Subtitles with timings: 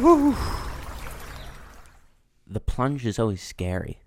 [0.00, 0.36] The
[2.64, 3.98] plunge is always scary,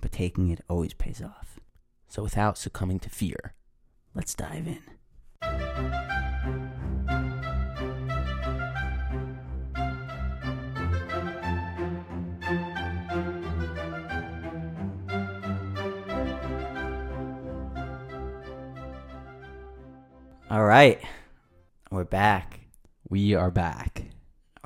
[0.00, 1.60] but taking it always pays off.
[2.08, 3.52] So without succumbing to fear,
[4.14, 4.82] let's dive in.
[20.50, 20.98] All right,
[21.90, 22.60] we're back.
[23.10, 23.99] We are back.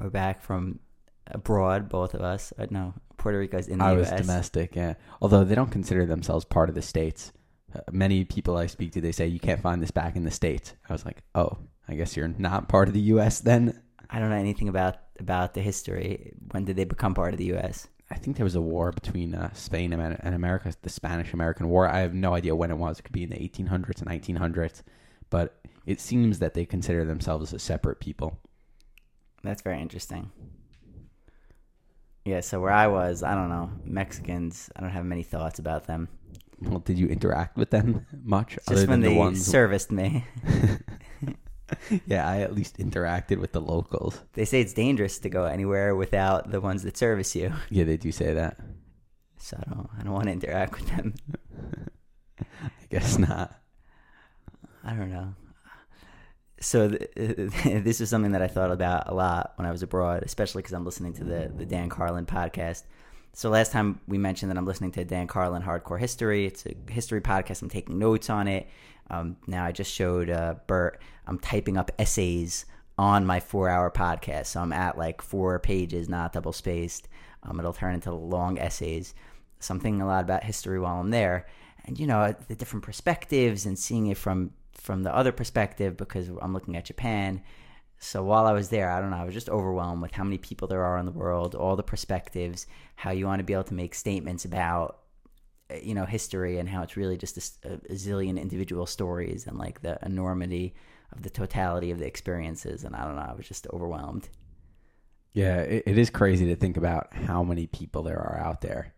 [0.05, 0.81] We're back from
[1.29, 2.53] abroad, both of us.
[2.59, 4.11] Uh, no, Puerto Rico's in the I U.S.
[4.11, 4.97] was domestic, yeah.
[5.23, 7.33] Although they don't consider themselves part of the states.
[7.75, 10.31] Uh, many people I speak to, they say you can't find this back in the
[10.31, 10.75] states.
[10.91, 11.57] I was like, oh,
[11.89, 13.41] I guess you're not part of the U.S.
[13.41, 13.81] then.
[14.11, 16.35] I don't know anything about about the history.
[16.51, 17.89] When did they become part of the U.S.?
[18.11, 21.89] I think there was a war between uh, Spain and, and America, the Spanish-American War.
[21.89, 22.99] I have no idea when it was.
[22.99, 24.83] It could be in the 1800s and 1900s,
[25.31, 28.39] but it seems that they consider themselves a separate people.
[29.45, 30.33] That's very interesting.
[32.25, 34.71] Yeah, so where I was, I don't know Mexicans.
[34.75, 36.09] I don't have many thoughts about them.
[36.63, 38.59] Well, did you interact with them much?
[38.67, 40.25] Just when they serviced me.
[42.07, 44.19] yeah, I at least interacted with the locals.
[44.33, 47.53] They say it's dangerous to go anywhere without the ones that service you.
[47.69, 48.59] Yeah, they do say that.
[49.37, 51.15] So I don't, I don't want to interact with them.
[52.41, 53.61] I guess not.
[54.83, 55.35] I don't know.
[56.65, 60.23] So th- this is something that I thought about a lot when I was abroad,
[60.23, 62.85] especially because I'm listening to the the Dan Carlin podcast.
[63.35, 66.47] So last time we mentioned that I'm listening to Dan Carlin Hardcore History.
[66.47, 67.61] It's a history podcast.
[67.63, 68.69] I'm taking notes on it.
[69.11, 71.01] Um, now I just showed uh, Bert.
[71.27, 72.65] I'm typing up essays
[72.97, 74.47] on my four hour podcast.
[74.47, 77.09] So I'm at like four pages, not double spaced.
[77.43, 79.15] Um, it'll turn into long essays.
[79.59, 81.47] Something a lot about history while I'm there,
[81.85, 84.53] and you know the different perspectives and seeing it from
[84.85, 87.43] from the other perspective because I'm looking at Japan.
[87.99, 90.37] So while I was there, I don't know, I was just overwhelmed with how many
[90.37, 93.65] people there are in the world, all the perspectives, how you want to be able
[93.65, 94.99] to make statements about
[95.71, 99.57] uh, you know history and how it's really just a, a zillion individual stories and
[99.57, 100.75] like the enormity
[101.13, 104.29] of the totality of the experiences and I don't know, I was just overwhelmed.
[105.33, 108.93] Yeah, it, it is crazy to think about how many people there are out there.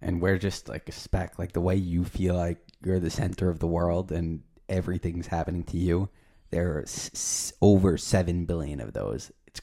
[0.00, 3.50] And we're just like a speck, like the way you feel like you're the center
[3.50, 6.08] of the world and everything's happening to you.
[6.50, 9.30] There are s- over 7 billion of those.
[9.46, 9.60] It's,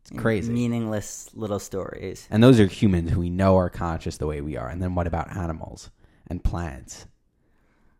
[0.00, 0.52] it's crazy.
[0.52, 2.26] Meaningless little stories.
[2.30, 4.68] And those are humans who we know are conscious the way we are.
[4.68, 5.90] And then what about animals
[6.28, 7.06] and plants?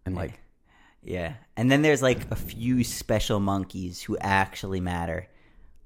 [0.05, 0.37] And like, eh,
[1.03, 1.33] Yeah.
[1.57, 5.29] And then there's like a few special monkeys who actually matter.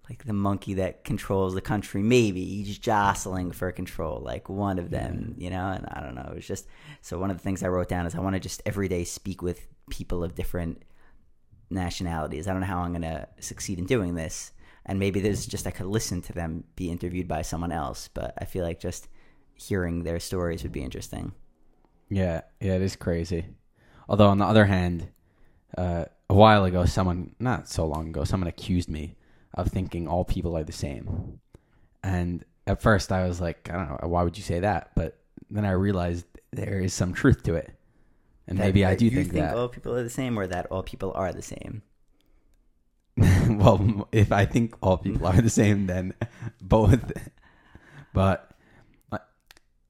[0.09, 4.89] Like the monkey that controls the country, maybe he's jostling for control, like one of
[4.89, 5.67] them, you know.
[5.67, 6.31] And I don't know.
[6.31, 6.67] It was just
[7.03, 7.19] so.
[7.19, 9.43] One of the things I wrote down is I want to just every day speak
[9.43, 10.83] with people of different
[11.71, 12.47] nationalities.
[12.47, 14.53] I don't know how I'm going to succeed in doing this,
[14.87, 18.09] and maybe there's just I could listen to them be interviewed by someone else.
[18.13, 19.09] But I feel like just
[19.55, 21.33] hearing their stories would be interesting.
[22.09, 23.47] yeah, yeah, it is crazy.
[24.09, 25.09] Although, on the other hand,
[25.77, 29.17] uh, a while ago, someone, not so long ago, someone accused me
[29.55, 31.41] of thinking all people are the same.
[32.03, 34.93] And at first, I was like, I don't know, why would you say that?
[34.95, 35.19] But
[35.51, 37.71] then I realized there is some truth to it.
[38.49, 39.57] And That- maybe I do think that you think, that.
[39.57, 41.83] all people are the same, or that all people are the same.
[43.49, 46.15] well, if I think all people are the same, then
[46.63, 47.13] both.
[48.15, 48.51] But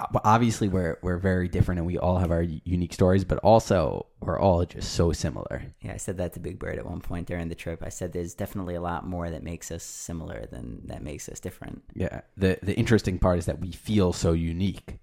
[0.01, 3.25] uh, but obviously, we're we're very different, and we all have our unique stories.
[3.25, 5.63] But also, we're all just so similar.
[5.81, 7.83] Yeah, I said that to Big Bird at one point during the trip.
[7.83, 11.41] I said there's definitely a lot more that makes us similar than that makes us
[11.41, 11.83] different.
[11.95, 12.21] Yeah.
[12.37, 14.99] The the interesting part is that we feel so unique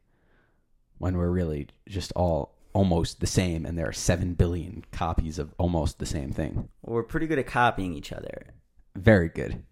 [0.98, 5.56] when we're really just all almost the same, and there are seven billion copies of
[5.58, 6.68] almost the same thing.
[6.82, 8.48] Well, we're pretty good at copying each other.
[8.96, 9.64] Very good.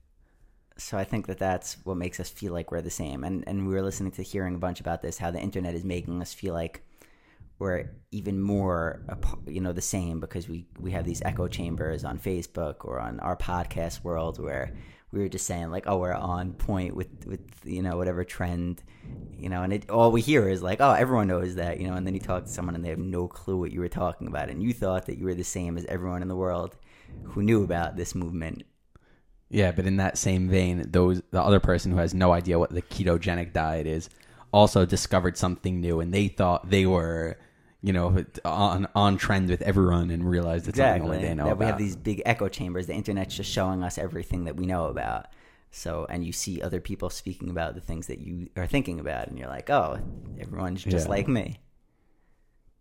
[0.77, 3.25] So I think that that's what makes us feel like we're the same.
[3.25, 5.83] And and we were listening to hearing a bunch about this, how the internet is
[5.83, 6.81] making us feel like
[7.59, 9.01] we're even more,
[9.45, 13.19] you know, the same because we we have these echo chambers on Facebook or on
[13.19, 14.73] our podcast world where
[15.13, 18.83] we were just saying like, oh, we're on point with with you know whatever trend,
[19.37, 21.93] you know, and it all we hear is like, oh, everyone knows that, you know,
[21.93, 24.27] and then you talk to someone and they have no clue what you were talking
[24.27, 26.75] about, and you thought that you were the same as everyone in the world
[27.23, 28.63] who knew about this movement.
[29.49, 32.71] Yeah, but in that same vein, those the other person who has no idea what
[32.71, 34.09] the ketogenic diet is
[34.51, 37.37] also discovered something new, and they thought they were,
[37.83, 41.51] you know, on on trend with everyone, and realized it's something only they know that
[41.51, 41.59] about.
[41.59, 42.87] we have these big echo chambers.
[42.87, 45.27] The internet's just showing us everything that we know about.
[45.69, 49.27] So, and you see other people speaking about the things that you are thinking about,
[49.27, 49.99] and you're like, oh,
[50.39, 51.09] everyone's just Yeah.
[51.11, 51.59] like me.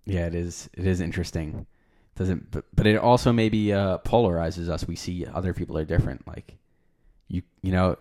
[0.05, 0.71] Yeah, it is.
[0.75, 1.67] It is interesting.
[2.15, 4.87] Doesn't, but, but it also maybe uh, polarizes us.
[4.87, 6.29] We see other people are different.
[6.29, 6.59] Like
[7.29, 7.97] you, you know,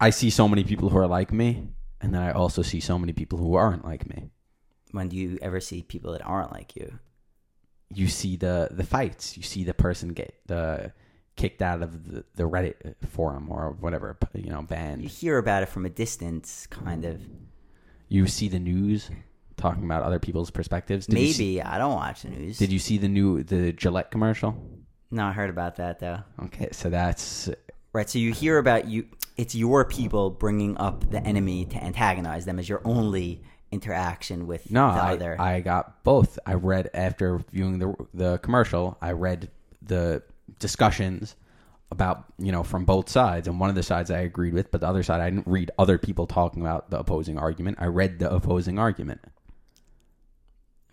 [0.00, 1.68] I see so many people who are like me,
[2.00, 4.30] and then I also see so many people who aren't like me.
[4.96, 6.98] When do you ever see people that aren't like you?
[7.94, 9.36] You see the the fights.
[9.36, 10.88] You see the person get uh,
[11.36, 15.02] kicked out of the, the Reddit forum or whatever, you know, banned.
[15.02, 17.20] You hear about it from a distance, kind of.
[18.08, 19.10] You see the news
[19.56, 21.06] talking about other people's perspectives.
[21.06, 22.56] Did you see- Maybe I don't watch the news.
[22.58, 24.56] did you see the new the Gillette commercial?
[25.10, 26.20] No, I heard about that though.
[26.44, 27.50] Okay, so that's
[27.92, 28.08] Right.
[28.08, 29.06] So you hear about you.
[29.36, 33.42] It's your people bringing up the enemy to antagonize them as your only
[33.76, 34.92] interaction with no.
[34.92, 35.40] the I, other.
[35.40, 36.38] I got both.
[36.46, 38.96] I read after viewing the the commercial.
[39.00, 39.50] I read
[39.82, 40.22] the
[40.58, 41.36] discussions
[41.90, 44.80] about you know from both sides, and one of the sides I agreed with, but
[44.80, 47.76] the other side I didn't read other people talking about the opposing argument.
[47.80, 49.20] I read the opposing argument.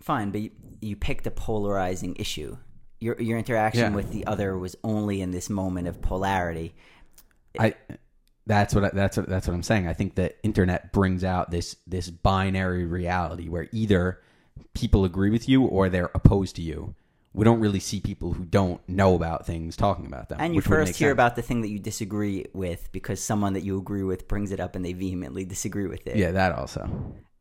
[0.00, 0.50] Fine, but you,
[0.80, 2.58] you picked a polarizing issue.
[3.00, 3.96] Your your interaction Yeah.
[3.96, 6.74] with the other was only in this moment of polarity.
[7.58, 7.74] I
[8.46, 9.88] that's what I, that's what that's what I'm saying.
[9.88, 14.20] I think the internet brings out this this binary reality where either
[14.74, 16.94] people agree with you or they're opposed to you.
[17.32, 20.38] We don't really see people who don't know about things talking about them.
[20.40, 21.14] And you first hear sense.
[21.14, 24.60] about the thing that you disagree with because someone that you agree with brings it
[24.60, 26.16] up and they vehemently disagree with it.
[26.16, 26.88] yeah that also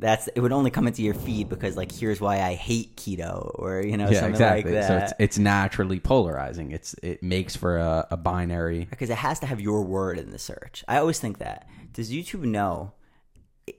[0.04, 3.52] That's it would only come into your feed because like here's why I hate keto
[3.56, 4.74] or you know yeah something exactly.
[4.74, 4.88] like that.
[4.88, 6.72] So it's it's naturally polarizing.
[6.72, 8.84] It's it makes for a, a binary.
[8.90, 10.84] because it has to have your word in the search.
[10.90, 11.70] I always think that.
[11.94, 12.92] Does YouTube know?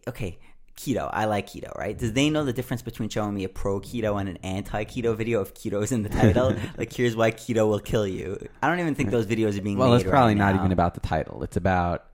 [0.09, 0.38] Okay,
[0.79, 1.11] keto.
[1.12, 1.97] I like keto, right?
[1.97, 5.15] Does they know the difference between showing me a pro keto and an anti keto
[5.15, 6.56] video if keto is in the title?
[6.79, 8.38] like, here's why keto will kill you.
[8.62, 10.61] I don't even think those videos are being Well, it's probably right not now.
[10.61, 11.43] even about the title.
[11.43, 12.06] It's about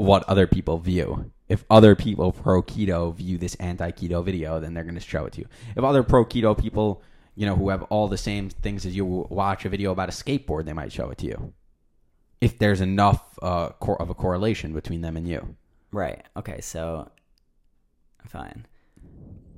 [0.00, 1.30] what other people view.
[1.48, 5.26] If other people pro keto view this anti keto video, then they're going to show
[5.26, 5.48] it to you.
[5.76, 7.02] If other pro keto people,
[7.34, 10.12] you know, who have all the same things as you watch a video about a
[10.12, 11.52] skateboard, they might show it to you.
[12.40, 15.56] If there's enough uh, cor- of a correlation between them and you.
[15.92, 16.24] right.
[16.36, 17.10] Okay, so
[18.26, 18.66] fine.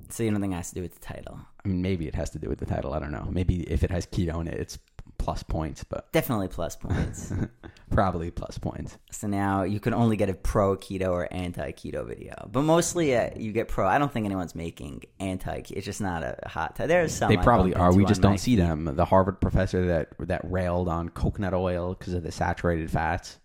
[0.09, 1.39] So you don't think it has to do with the title?
[1.63, 2.93] I mean, maybe it has to do with the title.
[2.93, 3.27] I don't know.
[3.31, 4.77] Maybe if it has keto in it, it's
[5.23, 7.31] plus points, but Definitely plus points.
[7.91, 8.97] probably plus points.
[9.11, 13.15] So now you can only get a pro keto or anti keto video, but mostly
[13.15, 13.87] uh, you get pro.
[13.87, 15.61] I don't think anyone's making anti.
[15.69, 16.75] It's just not a hot.
[16.75, 17.93] T- There's some They I probably are.
[17.93, 18.59] We just don't see feed.
[18.63, 18.85] them.
[18.95, 23.39] The Harvard professor that that railed on coconut oil because of the saturated fats.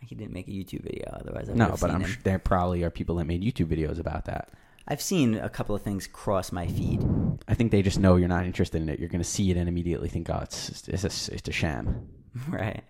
[0.00, 2.08] He didn't make a YouTube video, otherwise I would No, have but I'm him.
[2.10, 4.50] sure there probably are people that made YouTube videos about that.
[4.86, 7.02] I've seen a couple of things cross my feed.
[7.48, 8.98] I think they just know you're not interested in it.
[9.00, 12.08] You're going to see it and immediately think, "Oh, it's it's a, it's a sham."
[12.48, 12.82] right.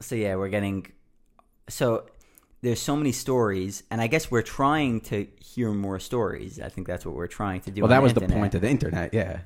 [0.00, 0.86] so yeah, we're getting.
[1.68, 2.06] So
[2.62, 6.58] there's so many stories, and I guess we're trying to hear more stories.
[6.60, 7.82] I think that's what we're trying to do.
[7.82, 8.40] Well, that was the internet.
[8.40, 9.14] point of the internet.
[9.14, 9.40] Yeah,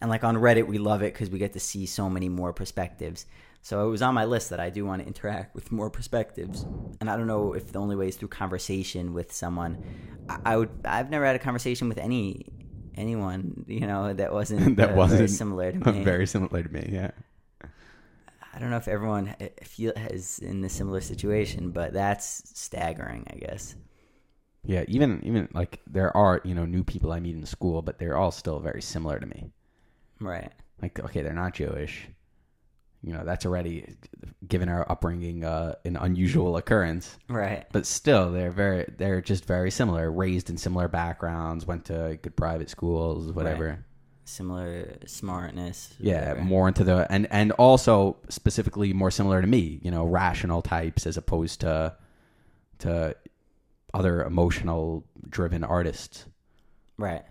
[0.00, 2.52] And like on Reddit, we love it because we get to see so many more
[2.52, 3.26] perspectives.
[3.62, 6.66] So it was on my list that I do want to interact with more perspectives.
[7.00, 9.78] And I don't know if the only way is through conversation with someone.
[10.28, 10.70] I, I would.
[10.84, 12.46] I've never had a conversation with any
[12.94, 16.04] anyone you know that wasn't that uh, wasn't very similar to me.
[16.04, 16.88] very similar to me.
[16.92, 17.12] Yeah,
[18.52, 23.26] I don't know if everyone feel is in a similar situation, but that's staggering.
[23.30, 23.76] I guess.
[24.64, 24.84] yeah.
[24.88, 28.16] Even even like there are you know new people I meet in school, but they're
[28.16, 29.50] all still very similar to me.
[30.20, 30.52] Right.
[30.80, 32.08] Like, okay, they're not Jewish.
[33.04, 33.94] You know, that's already
[34.46, 37.18] given our upbringing uh, an unusual occurrence.
[37.28, 37.66] Right.
[37.72, 42.36] but still they're very they're just very similar raised in similar backgrounds went to good
[42.36, 43.84] private schools whatever
[44.24, 45.94] Similar smartness.
[45.98, 46.40] yeah whatever.
[46.42, 51.06] more into the and and also specifically more similar to me you know rational types
[51.06, 51.96] as opposed to
[52.78, 53.16] to
[53.94, 56.26] other emotional driven artists
[56.98, 57.24] Right.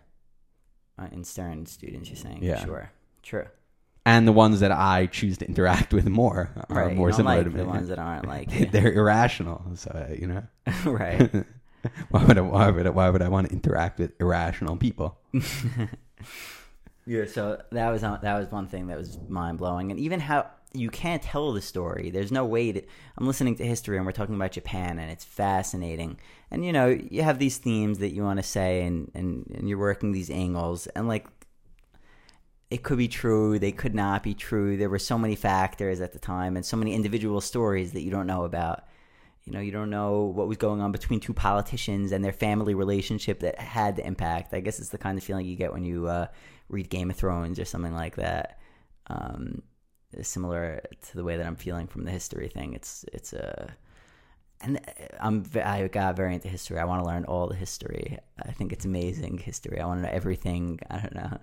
[0.99, 2.39] Uh, in Stern students, you're saying.
[2.41, 2.63] Yeah.
[2.65, 2.91] Sure.
[3.23, 3.45] True.
[4.05, 6.96] And the ones that i choose to interact with more are Right.
[6.98, 10.43] more similar like to me the ones that aren't like they're irrational so you know
[10.86, 11.31] right.
[12.10, 15.17] why would I, why would I, why would I want to interact with irrational people
[17.05, 17.25] Yeah.
[17.25, 20.46] So that was uh, that was one thing that was mind blowing, and even how
[20.74, 22.12] you can't tell the story.
[22.12, 22.81] There's no way to.
[23.17, 26.20] I'm listening to history, and we're talking about Japan, and it's fascinating.
[26.51, 29.67] And you know, you have these themes that you want to say, and and and
[29.67, 31.25] you're working these angles, and like.
[32.71, 33.59] It could be true.
[33.59, 34.77] They could not be true.
[34.77, 38.09] There were so many factors at the time, and so many individual stories that you
[38.09, 38.85] don't know about.
[39.43, 42.73] You know, you don't know what was going on between two politicians and their family
[42.73, 44.53] relationship that had the impact.
[44.53, 46.27] I guess it's the kind of feeling you get when you uh,
[46.69, 48.59] read Game of Thrones or something like that.
[49.07, 49.63] Um,
[50.21, 52.73] similar to the way that I'm feeling from the history thing.
[52.73, 53.75] It's it's a
[54.61, 54.79] and
[55.19, 56.79] I'm v- I got very into history.
[56.79, 58.17] I want to learn all the history.
[58.41, 59.79] I think it's amazing history.
[59.79, 60.79] I want to know everything.
[60.89, 61.37] I don't know.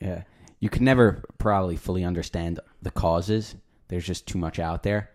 [0.00, 0.22] Yeah.
[0.62, 3.56] You can never probably fully understand the causes.
[3.88, 5.10] There's just too much out there.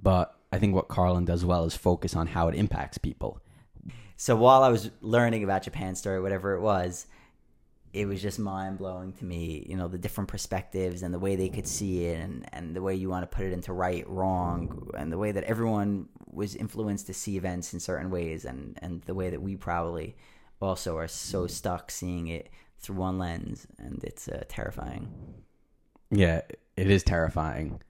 [0.00, 3.40] But I think what Carlin does well is focus on how it impacts people.
[4.16, 7.08] So while I was learning about Japan's story, whatever it was,
[7.92, 9.66] it was just mind blowing to me.
[9.68, 12.80] You know, the different perspectives and the way they could see it, and and the
[12.80, 16.54] way you want to put it into right, wrong, and the way that everyone was
[16.54, 20.14] influenced to see events in certain ways, and and the way that we probably
[20.60, 22.50] also are so stuck seeing it
[22.82, 25.08] through one lens, and it's uh, terrifying.
[26.10, 26.42] Yeah,
[26.76, 27.80] it is terrifying.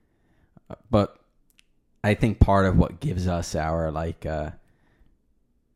[0.89, 1.17] But
[2.03, 4.51] I think part of what gives us our like uh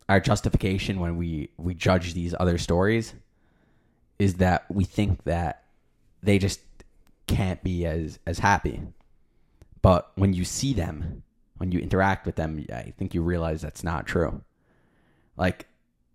[0.09, 3.13] our justification when we we judge these other stories
[4.19, 5.63] is that we think that
[6.23, 6.61] they just
[7.27, 8.81] can't be as as happy.
[9.81, 11.23] But when you see them,
[11.57, 14.41] when you interact with them, I think you realize that's not true.
[15.37, 15.67] Like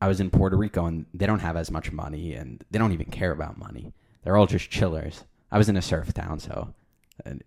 [0.03, 2.91] I was in Puerto Rico and they don't have as much money and they don't
[2.91, 3.93] even care about money.
[4.25, 5.23] They're all just chillers.
[5.53, 6.75] I was in a surf town, so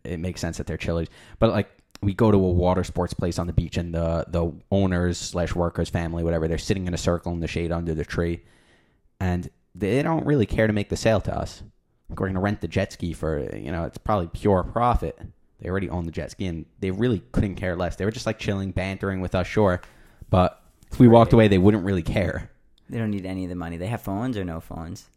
[0.06, 1.10] it makes sense that they're chillers.
[1.38, 1.70] But like
[2.02, 5.54] we go to a water sports place on the beach and the the owners slash
[5.54, 8.44] workers family whatever they're sitting in a circle in the shade under the tree
[9.20, 11.64] and they don't really care to make the sale to us
[12.10, 15.18] we're going to rent the jet ski for you know it's probably pure profit
[15.60, 18.26] they already own the jet ski and they really couldn't care less they were just
[18.26, 19.82] like chilling bantering with us sure
[20.30, 20.65] but
[20.96, 22.50] if we walked away they wouldn't really care
[22.90, 23.78] They don't need any of the money.
[23.78, 25.10] They have phones or no phones.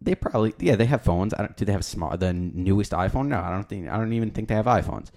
[0.00, 3.26] they probably yeah they have phones I don't, do they have smart the newest iphone
[3.28, 5.08] no i don't think i don't even think they have iphones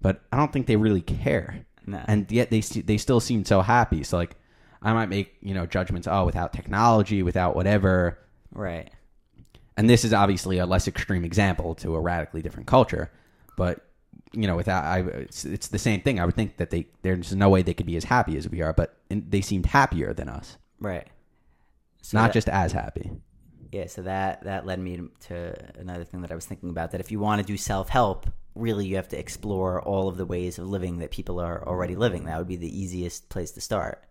[0.00, 2.00] but i don't think they really care No.
[2.08, 4.02] and yet they they still seem so happy.
[4.04, 4.34] So like,
[4.82, 6.06] I might make you know judgments.
[6.10, 8.18] Oh, without technology, without whatever.
[8.52, 8.90] right.
[9.78, 13.10] And this is obviously a less extreme example to a radically different culture,
[13.56, 13.85] but
[14.36, 16.20] you know, without I, it's, it's the same thing.
[16.20, 18.60] I would think that they there's no way they could be as happy as we
[18.62, 21.06] are, but in, they seemed happier than us, Right.
[22.02, 23.10] So not that- just as happy.
[23.72, 23.86] yeah.
[23.86, 25.36] So that that led me to
[25.80, 26.92] another thing that I was thinking about.
[26.92, 30.16] That if you want to do self help, really you have to explore all of
[30.16, 32.24] the ways of living that people are already living.
[32.26, 34.02] That would be the easiest place to start.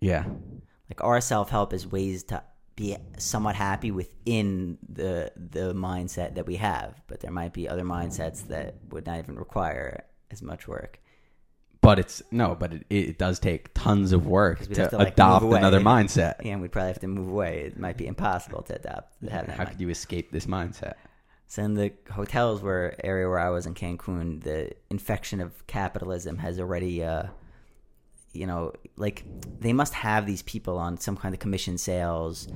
[0.00, 0.24] Yeah,
[0.90, 2.42] Like our self help is ways to
[2.76, 7.84] be somewhat happy within the the mindset that we have, but there might be other
[7.84, 11.00] mindsets that would not even require as much work.
[11.80, 15.44] but it's no, but it, it does take tons of work to, to, like, adopt
[15.44, 16.34] another mindset.
[16.44, 17.64] And we'd probably have to move away.
[17.66, 19.20] It might be impossible to adopt.
[19.22, 20.94] To have that How mind- could you escape this mindset?
[21.46, 26.38] So in the hotels where area where I was in Cancun, the infection of capitalism
[26.38, 27.24] has already, uh,
[28.34, 29.24] you know, like
[29.60, 32.48] they must have these people on some kind of commission sales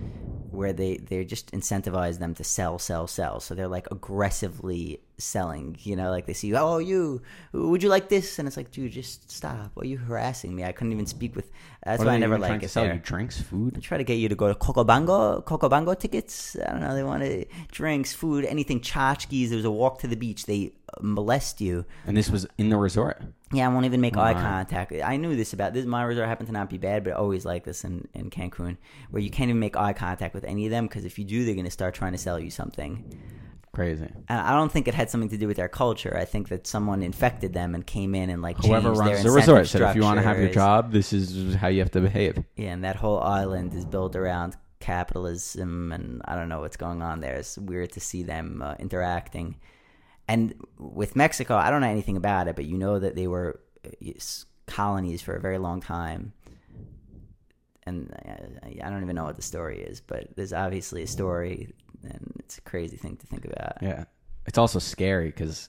[0.50, 3.40] where they they just incentivize them to sell, sell, sell.
[3.40, 5.76] So they're like aggressively selling.
[5.80, 7.22] You know, like they see, you, oh, you
[7.52, 8.38] would you like this?
[8.38, 9.70] And it's like, dude, just stop.
[9.74, 10.64] Why are you harassing me?
[10.64, 11.50] I couldn't even speak with.
[11.84, 12.94] That's why I never like it sell there.
[12.94, 13.82] you drinks, They food.
[13.82, 16.56] try to get you to go to Coco Bongo, Cocobango tickets.
[16.56, 16.94] I don't know.
[16.94, 18.80] They want to drinks, food, anything.
[18.80, 19.48] Tchotchkes.
[19.48, 20.46] There was a walk to the beach.
[20.46, 21.84] They uh, molest you.
[22.06, 23.22] And this was in the resort.
[23.52, 24.92] Yeah, I won't even make eye contact.
[24.92, 25.86] I knew this about this.
[25.86, 28.76] My resort happened to not be bad, but always like this in, in Cancun,
[29.10, 31.46] where you can't even make eye contact with any of them because if you do,
[31.46, 33.18] they're going to start trying to sell you something.
[33.78, 34.08] Crazy.
[34.28, 36.16] And I don't think it had something to do with their culture.
[36.16, 39.68] I think that someone infected them and came in and like Whoever runs the resort
[39.68, 42.42] said, if you want to have your job, this is how you have to behave.
[42.56, 47.02] Yeah, and that whole island is built around capitalism, and I don't know what's going
[47.02, 47.36] on there.
[47.36, 49.54] It's weird to see them uh, interacting.
[50.26, 53.60] And with Mexico, I don't know anything about it, but you know that they were
[53.86, 54.12] uh,
[54.66, 56.32] colonies for a very long time.
[57.86, 58.12] And
[58.60, 62.32] I, I don't even know what the story is, but there's obviously a story, and
[62.38, 63.78] it's a crazy thing to think about.
[63.82, 64.04] Yeah.
[64.46, 65.68] It's also scary because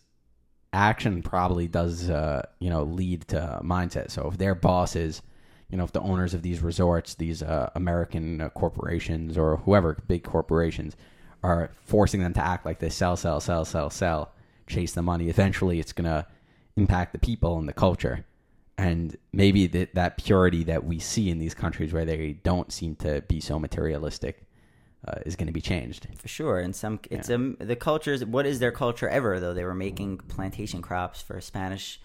[0.71, 4.11] action probably does, uh, you know, lead to mindset.
[4.11, 5.21] So if their bosses,
[5.69, 9.97] you know, if the owners of these resorts, these uh, American uh, corporations or whoever,
[10.07, 10.95] big corporations,
[11.43, 14.33] are forcing them to act like they sell, sell, sell, sell, sell,
[14.67, 16.25] chase the money, eventually it's to
[16.75, 18.25] impact the people and the culture.
[18.77, 22.95] And maybe that that purity that we see in these countries where they don't seem
[22.97, 24.45] to be so materialistic
[25.07, 26.07] uh, is going to be changed.
[26.17, 28.23] For sure, and some it's um the cultures.
[28.25, 29.53] What is their culture ever though?
[29.53, 31.99] They were making plantation crops for Spanish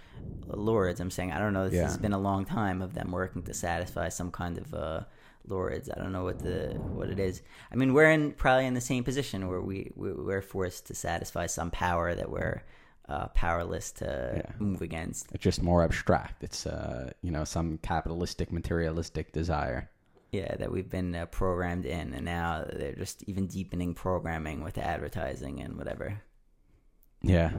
[0.47, 1.01] lords.
[1.01, 1.65] I'm saying I don't know.
[1.69, 1.83] This Yeah.
[1.85, 5.01] has been a long time of them working to satisfy some kind of uh,
[5.47, 5.91] lords.
[5.91, 7.43] I don't know what the what it is.
[7.73, 10.95] I mean, we're in probably in the same position where we, we we're forced to
[10.95, 12.63] satisfy some power that we're
[13.09, 14.53] uh, powerless to Yeah.
[14.59, 15.31] move against.
[15.33, 16.43] It's just more abstract.
[16.43, 19.91] It's uh, you know, some capitalistic, materialistic desire.
[20.35, 24.79] Yeah, that we've been uh, programmed in, and now they're just even deepening programming with
[24.79, 26.21] advertising and whatever.
[27.23, 27.53] Yeah,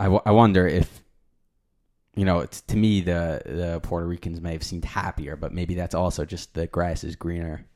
[0.00, 1.02] I, w- I wonder if
[2.16, 2.40] you know.
[2.40, 6.24] It's to me the the Puerto Ricans may have seemed happier, but maybe that's also
[6.24, 7.66] just the grass is greener.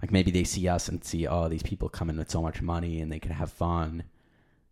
[0.00, 3.00] Like maybe they see us and see, oh, these people coming with so much money
[3.00, 4.02] and they can have fun.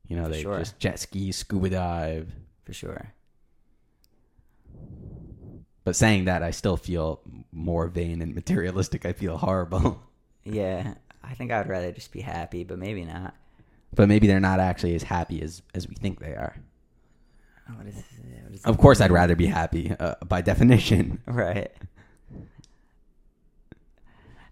[0.08, 0.58] You know, For they sure.
[0.58, 2.32] just jet ski, scuba dive.
[2.64, 3.14] for sure.
[5.84, 7.20] But saying that, I still feel
[7.52, 9.06] more vain and materialistic.
[9.06, 10.02] I feel horrible.
[10.42, 13.34] Yeah, I think I would rather just be happy, but maybe not.
[13.94, 16.56] but maybe they're not actually as happy as as we think they are.
[17.76, 17.94] What is,
[18.42, 21.20] what is Of course, I'd rather be happy uh, by definition.
[21.26, 21.70] Right.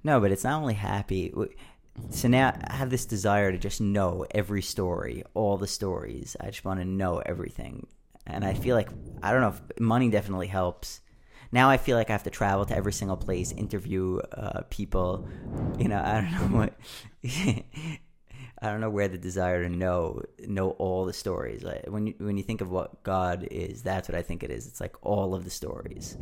[0.05, 1.33] No, but it's not only happy.
[2.11, 6.37] So now I have this desire to just know every story, all the stories.
[6.41, 7.87] I just want to know everything.
[8.27, 8.91] And I feel like,
[9.23, 11.01] I don't know, if money definitely helps.
[11.53, 15.29] Now I feel like I have to travel to every single place, interview uh, people.
[15.79, 16.75] You know, I don't know what.
[18.61, 21.63] I don't know where the desire to know know all the stories.
[21.63, 24.51] Like when you when you think of what God is, that's what I think it
[24.51, 24.67] is.
[24.67, 26.17] It's like all of the stories.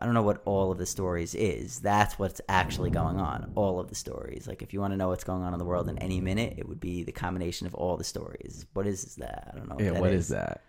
[0.00, 1.78] I don't know what all of the stories is.
[1.80, 3.52] That's what's actually going on.
[3.54, 4.48] All of the stories.
[4.48, 6.54] Like if you want to know what's going on in the world in any minute,
[6.56, 8.64] it would be the combination of all the stories.
[8.72, 9.50] What is that?
[9.52, 9.74] I don't know.
[9.74, 10.62] What Yeah, that what is is that?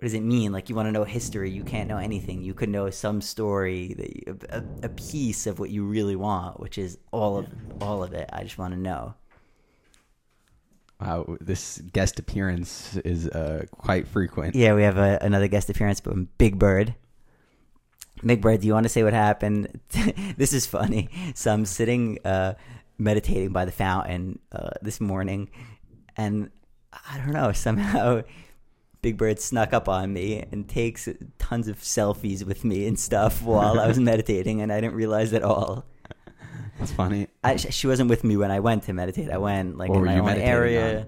[0.00, 0.50] What does it mean?
[0.50, 2.40] Like you want to know history, you can't know anything.
[2.40, 6.58] You could know some story, that you, a, a piece of what you really want,
[6.58, 7.46] which is all of
[7.82, 8.30] all of it.
[8.32, 9.12] I just want to know.
[11.02, 14.54] Wow, this guest appearance is uh, quite frequent.
[14.54, 16.94] Yeah, we have a, another guest appearance from Big Bird.
[18.24, 19.80] Big Bird, do you want to say what happened?
[20.38, 21.10] this is funny.
[21.34, 22.54] So I'm sitting uh,
[22.96, 25.50] meditating by the fountain uh, this morning,
[26.16, 26.50] and
[26.90, 28.22] I don't know, somehow
[29.02, 33.42] Big Bird snuck up on me and takes tons of selfies with me and stuff
[33.42, 35.86] while I was meditating, and I didn't realize at all.
[36.80, 37.28] It's funny.
[37.44, 39.30] I, she wasn't with me when I went to meditate.
[39.30, 41.00] I went like What in my own area.
[41.00, 41.06] on?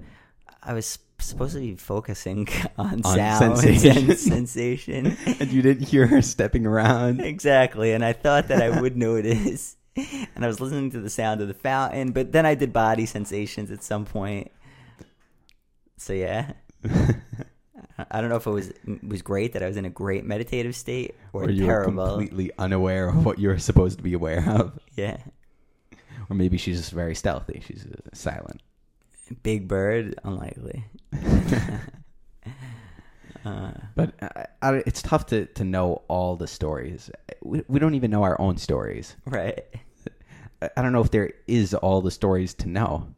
[0.62, 2.46] I was supposed to be focusing
[2.78, 4.10] on, On sound sensation.
[4.10, 5.16] and sensation.
[5.40, 7.20] and you didn't hear her stepping around.
[7.20, 9.76] exactly, and I thought that I would notice.
[9.96, 13.04] And I was listening to the sound of the fountain, but then I did body
[13.06, 14.50] sensations at some point.
[15.98, 16.52] So yeah,
[18.10, 20.74] I- don't know if it was was great that I was in a great meditative
[20.74, 22.06] state or, or you were terrible.
[22.06, 24.78] completely unaware of what you were supposed to be aware of.
[24.96, 25.16] Yeah,
[26.28, 27.62] Or maybe she's just very stealthy.
[27.66, 28.60] She's uh, silent.
[29.42, 30.84] Big Bird, unlikely.
[33.44, 34.28] uh, But uh,
[34.60, 37.10] I, it's tough to, to know all the stories.
[37.42, 39.16] We, we don't even know our own stories.
[39.26, 39.60] right.
[40.60, 43.08] I- I don't know if there is all the stories to know.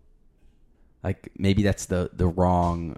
[1.02, 2.96] Like maybe that's the the wrong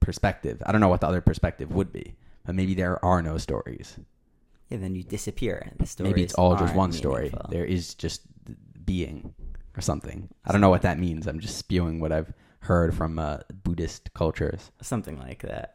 [0.00, 0.62] perspective.
[0.66, 3.98] I don't know what the other perspective would be, but maybe there are no stories.
[4.68, 5.72] Yeah, then you disappear.
[5.78, 7.32] The stories maybe it's all just one story.
[7.50, 8.22] There is just
[8.84, 9.34] being
[9.76, 10.28] or something.
[10.44, 11.26] I don't know what that means.
[11.26, 14.70] I'm just spewing what I've heard from uh, Buddhist cultures.
[14.80, 15.74] something like that.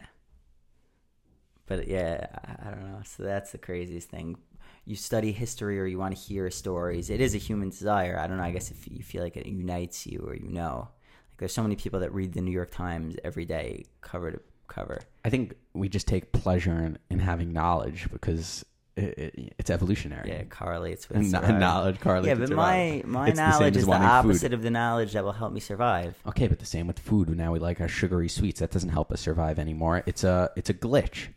[1.65, 2.27] But yeah,
[2.63, 3.01] I don't know.
[3.03, 4.37] So that's the craziest thing.
[4.85, 7.09] You study history or you want to hear stories.
[7.09, 8.19] It is a human desire.
[8.19, 8.43] I don't know.
[8.43, 10.89] I guess if you feel like it unites you or you know,
[11.35, 14.39] like there's so many people that read the New York Times every day, cover to
[14.69, 15.01] cover.
[15.25, 18.63] I think we just take pleasure in, in having knowledge because
[18.95, 20.29] it, it, it's evolutionary.
[20.29, 23.89] Yeah, it correlates with knowledge correlates Yeah, but my my It's knowledge as is the
[23.89, 24.13] wanting food.
[24.13, 26.15] opposite of the knowledge that will help me survive.
[26.25, 27.29] Okay, but the same with food.
[27.35, 28.61] Now we like our sugary sweets.
[28.61, 30.03] That doesn't help us survive anymore.
[30.05, 31.27] It's a it's a glitch.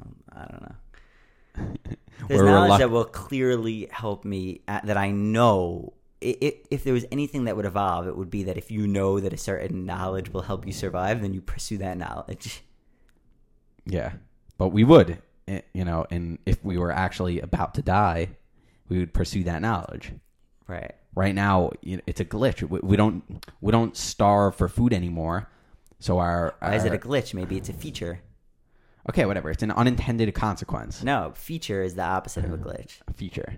[0.00, 0.74] Um, I don't know.
[2.28, 5.92] There's knowledge reluct- that will clearly help me at, that I know.
[6.22, 8.86] I i if there was anything that would evolve, it would be that if you
[8.86, 12.62] know that a certain knowledge will help you survive, then you pursue that knowledge.
[13.90, 14.12] Yeah,
[14.58, 18.28] but we would, eh, you know, and if we were actually about to die,
[18.90, 20.12] we would pursue that knowledge.
[20.66, 20.94] Right.
[21.14, 22.62] Right now, it's a glitch.
[22.62, 23.22] We, we don't
[23.62, 25.48] we don't starve for food anymore.
[26.00, 27.32] So our, Why is it a glitch?
[27.32, 28.20] Maybe it's a feature.
[29.08, 29.24] okay?
[29.24, 29.50] Whatever.
[29.50, 31.02] It's an unintended consequence.
[31.02, 32.98] No, feature is the opposite of a glitch.
[33.08, 33.56] A feature.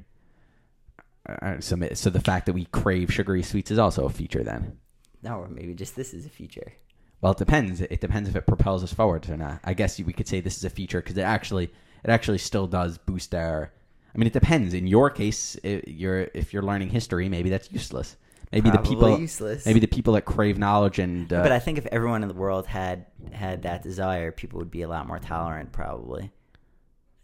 [1.42, 4.42] Uh, so, so the fact that we crave sugary sweets is also a feature.
[4.42, 4.76] Then,
[5.22, 6.72] No, or maybe just this is a feature.
[7.20, 7.80] well, it depends.
[7.80, 9.60] It depends if it propels us forward or not.
[9.64, 11.64] I guess we could say this is a feature because it actually
[12.04, 13.72] it actually still does boost our.
[14.14, 14.74] I mean, it depends.
[14.74, 18.16] In your case, i you're if you're learning history, maybe that's useless.
[18.52, 19.64] Maybe Probably the people, useless.
[19.64, 22.34] maybe the people that crave knowledge and uh, but I think if everyone in the
[22.34, 26.32] world had had that desire, people would be a lot more tolerant, probably,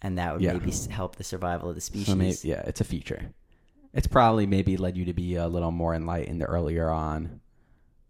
[0.01, 0.53] and that would Yeah.
[0.53, 2.07] maybe help the survival of the species.
[2.07, 3.33] so maybe, yeah, it's a feature.
[3.97, 7.41] It's probably maybe led you to be a little more enlightened earlier on.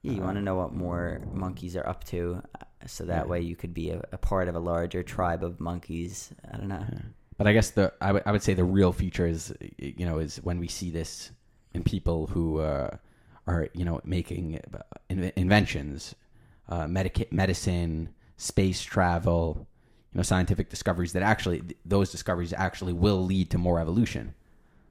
[0.02, 3.24] Yeah, you Uh, want to know what more monkeys are up to, uh, so that
[3.26, 3.30] Yeah.
[3.30, 6.32] way you could be a, a part of a larger tribe of monkeys.
[6.52, 6.84] I don't know.
[7.38, 10.58] But I guess the I would say the real feature is you know is when
[10.58, 11.30] we see this
[11.74, 12.96] in people who uh,
[13.46, 16.14] are you know making uh, in- inventions,
[16.68, 19.68] uh, medica- medicine, space travel,
[20.12, 24.34] you know scientific discoveries that actually those discoveries actually will lead to more evolution.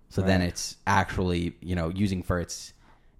[0.09, 2.73] So then it's actually you know using for its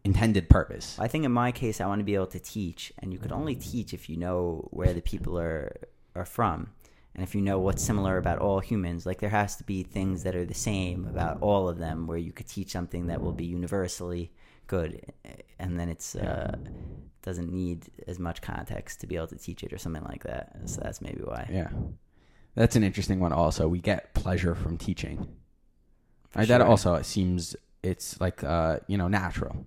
[0.04, 0.98] intended purpose.
[1.00, 3.32] I think in my case, I want to be able to teach, and you could
[3.32, 5.76] only teach if you know where the people are
[6.16, 6.72] are from.
[7.16, 10.24] And if you know what's similar about all humans, like there has to be things
[10.24, 13.32] that are the same about all of them, where you could teach something that will
[13.32, 14.32] be universally
[14.68, 15.14] good,
[15.60, 16.58] and then it's uh,
[17.22, 20.58] doesn't need as much context to be able to teach it or something like that.
[20.66, 21.50] So that's maybe why.
[21.52, 21.70] Yeah.
[22.56, 23.68] That's an interesting one also.
[23.68, 25.28] We get pleasure from teaching.
[26.36, 26.68] Right, That sure.
[26.68, 29.66] also seems it's like uh, you know, natural.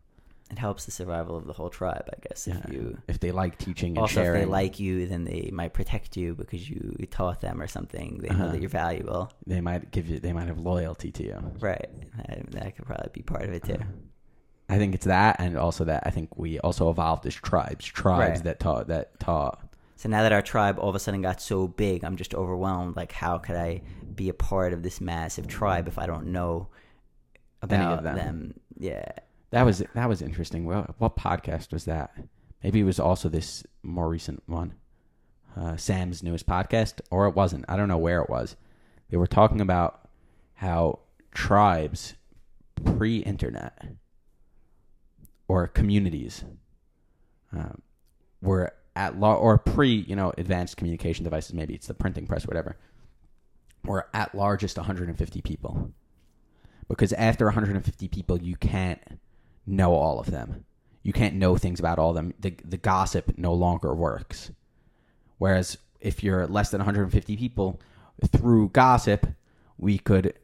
[0.51, 2.49] It helps the survival of the whole tribe, I guess.
[2.49, 5.51] If you If they like teaching and also if sharing, they like you, then they
[5.53, 8.19] might protect you because you taught them or something.
[8.23, 8.53] They know Uh-huh.
[8.53, 11.53] that you're valuable, they might give you they might have loyalty to you.
[11.61, 11.89] right?
[12.17, 13.77] That, that could probably be part of it too.
[14.71, 17.85] I think it's that and also that I think we also evolved as tribes.
[17.85, 18.45] Tribes Right.
[18.45, 19.61] that taught that taught
[19.99, 22.95] So now that our tribe all of a sudden got so big, I'm just overwhelmed.
[22.95, 23.83] Like, how could I
[24.15, 26.69] be a part of this massive tribe if I don't know
[27.63, 28.15] about them.
[28.17, 28.61] them?
[28.79, 29.11] Yeah.
[29.51, 30.65] That was that was interesting.
[30.65, 32.13] Well, what podcast was that?
[32.63, 34.75] Maybe it was also this more recent one,
[35.57, 37.65] uh, Sam's newest podcast, or it wasn't.
[37.69, 38.55] I don't know where it was.
[39.11, 40.09] They were talking about
[40.55, 41.01] how
[41.35, 42.15] tribes
[42.85, 43.85] pre-internet
[45.49, 46.45] or communities
[47.53, 47.83] um,
[48.41, 51.55] were at law or pre, you know, advanced communication devices.
[51.55, 52.77] Maybe it's the printing press, whatever.
[53.87, 55.93] or at largest 150 people
[56.89, 59.01] because after 150 people you can't
[59.67, 60.65] know all of them
[61.03, 64.51] you can't know things about all of them the, the gossip no longer works
[65.39, 67.81] whereas if you're less than 150 people
[68.27, 69.27] through gossip
[69.79, 70.35] we could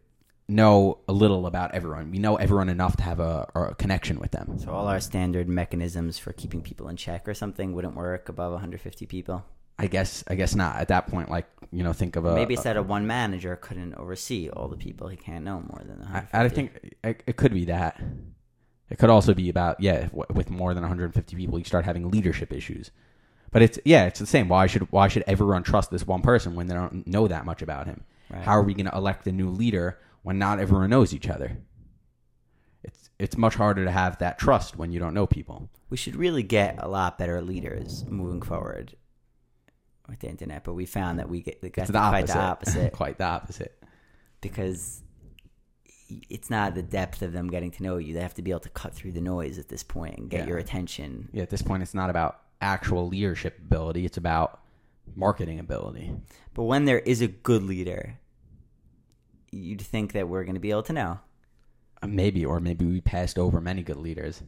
[0.48, 4.30] know a little about everyone we know everyone enough to have a, a connection with
[4.32, 8.28] them So all our standard mechanisms for keeping people in check or something wouldn't work
[8.28, 9.44] above 150 people.
[9.78, 12.54] i guess i guess not at that point like you know think of a Maybe
[12.54, 15.08] it's that a one manager couldn't oversee all the people.
[15.08, 18.00] He can't know more than I, I think it, it could be that.
[18.90, 22.52] It could also be about yeah, with more than 150 people, you start having leadership
[22.52, 22.92] issues.
[23.50, 24.48] But it's yeah, it's the same.
[24.48, 27.62] Why should why should everyone trust this one person when they don't know that much
[27.62, 28.04] about him?
[28.30, 28.42] Right.
[28.42, 31.58] How are we going to elect a new leader when not everyone knows each other?
[32.82, 35.70] It's it's much harder to have that trust when you don't know people.
[35.90, 38.96] we should really get a lot better leaders moving forward
[40.08, 40.64] with the internet.
[40.64, 42.34] But we found that we get we got the quite opposite.
[42.34, 43.82] the opposite quite the opposite.
[44.40, 45.02] because
[46.28, 48.12] it's not the depth of them getting to know you.
[48.12, 50.40] They have to be able to cut through the noise at this point and get
[50.40, 50.46] Yeah.
[50.48, 51.28] your attention.
[51.32, 54.04] Yeah, at this point, it's not about actual leadership ability.
[54.04, 54.60] It's about
[55.16, 56.12] marketing ability.
[56.52, 58.18] But when there is a good leader,
[59.54, 61.20] you'd think that we're going to be able to know.
[62.02, 64.42] Uh, Maybe, or maybe we passed over many good leaders.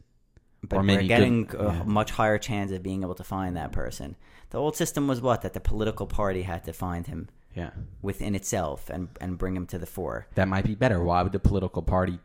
[0.63, 1.83] But Or we're getting good- a yeah.
[1.83, 4.15] much higher chance of being able to find that person.
[4.49, 5.41] The old system was what?
[5.43, 7.71] That the political party had to find him Yeah.
[8.01, 10.27] within itself and, and bring him to the fore.
[10.35, 11.01] that might be better.
[11.03, 12.19] Why would the political party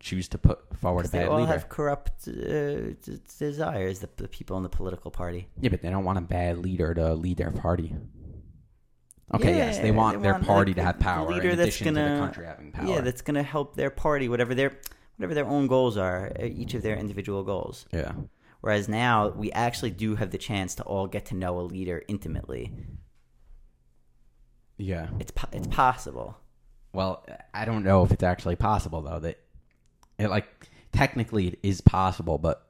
[0.00, 1.52] choose to put forward a Because they bad all leader?
[1.52, 2.94] have corrupt uh,
[3.38, 5.48] desires, the, the people in the political party.
[5.60, 7.94] Yeah, but they don't want a bad leader to lead their party.
[9.34, 11.76] Okay, yes, they want they their want, party like, to have power leader in that's
[11.76, 12.86] addition to the country having power.
[12.86, 14.78] Yeah, that's going to help their party, whatever their
[15.16, 17.86] whatever their own goals are, uh, each of their individual goals.
[17.92, 18.12] yeah.
[18.60, 22.02] Whereas now we actually do have the chance to all get to know a leader
[22.08, 22.72] intimately.
[24.76, 25.08] Yeah.
[25.20, 26.38] It's po- it's possible.
[26.92, 29.20] Well, I don't know if it's actually possible though.
[29.20, 29.38] That
[30.18, 30.48] it like
[30.92, 32.66] technically it is possible, but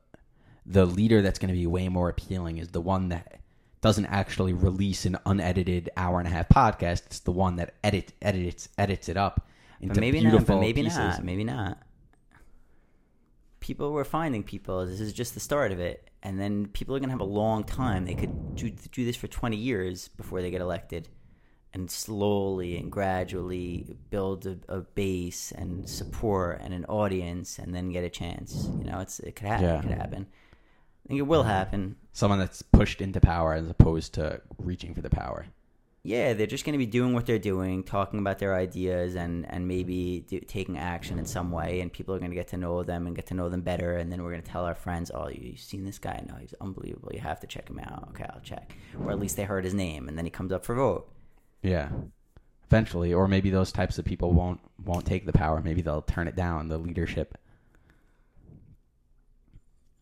[0.67, 3.38] the leader that's going to be way more appealing is the one that
[3.81, 7.07] doesn't actually release an unedited hour and a half podcast.
[7.07, 9.47] It's the one that edit edits edits it up
[9.81, 10.31] into But maybe not.
[10.31, 10.99] beautiful But maybe pieces.
[10.99, 11.25] not.
[11.25, 11.79] Maybe not.
[13.61, 14.87] People were finding people.
[14.87, 17.65] This is just the start of it, and then people are gonna have a long
[17.65, 18.05] time.
[18.05, 21.09] They could do, do this for twenty years before they get elected,
[21.75, 27.91] and slowly and gradually build a, a base and support and an audience, and then
[27.91, 28.69] get a chance.
[28.79, 29.65] You know, it's it could happen.
[29.67, 29.79] Yeah.
[29.79, 30.27] It could happen.
[31.09, 31.97] I think it will happen.
[32.13, 35.47] Someone that's pushed into power as opposed to reaching for the power.
[36.03, 39.51] Yeah, they're just going to be doing what they're doing, talking about their ideas, and
[39.51, 41.81] and maybe do, taking action in some way.
[41.81, 43.97] And people are going to get to know them and get to know them better.
[43.97, 46.23] And then we're going to tell our friends, "Oh, you have seen this guy?
[46.29, 47.11] No, he's unbelievable.
[47.15, 48.77] You have to check him out." Okay, I'll check.
[49.03, 51.11] Or at least they heard his name, and then he comes up for vote.
[51.63, 51.89] Yeah.
[52.67, 55.63] Eventually, or maybe those types of people won't won't take the power.
[55.63, 57.39] Maybe they'll turn it down, the leadership.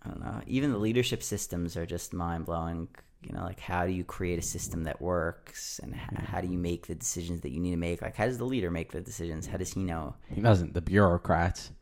[0.06, 0.40] I don't know.
[0.46, 2.88] Even the leadership systems are just mind blowing.
[3.22, 6.26] You know, like how do you create a system that works, and how, mm-hmm.
[6.26, 8.00] how do you make the decisions that you need to make?
[8.00, 9.46] Like, how does the leader make the decisions?
[9.46, 10.14] How does he know?
[10.28, 10.74] He doesn't.
[10.74, 11.72] The bureaucrats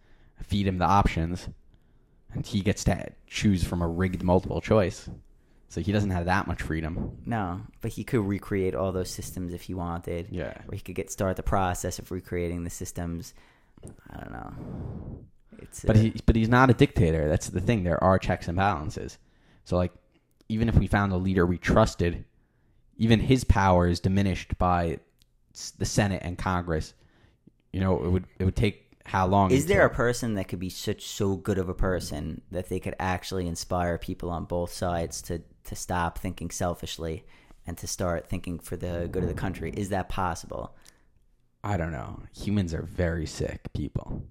[0.43, 1.49] feed him the options,
[2.33, 5.09] and he gets to choose from a rigged multiple choice.
[5.69, 7.19] So he doesn't have that much freedom.
[7.27, 10.29] No, but he could recreate all those systems if he wanted.
[10.31, 10.57] Yeah.
[10.69, 13.35] Or he could get start the process of recreating the systems.
[14.09, 14.53] I don't know.
[15.59, 17.29] It's But uh, he but he's not a dictator.
[17.29, 17.85] That's the thing.
[17.85, 19.19] There are checks and balances.
[19.65, 19.93] So like
[20.49, 22.25] even if we found a leader we trusted,
[22.97, 24.99] even his power is diminished by
[25.79, 26.95] the Senate and Congress,
[27.73, 29.51] you know, it would it would take how long?
[29.51, 32.81] Is there a person that could be such so good of a person that they
[32.81, 37.25] could actually inspire people on both sides to to stop thinking selfishly
[37.67, 39.73] and to start thinking for the good of the country?
[39.77, 40.75] Is that possible?
[41.63, 42.21] I don't know.
[42.35, 44.23] Humans are very sick people,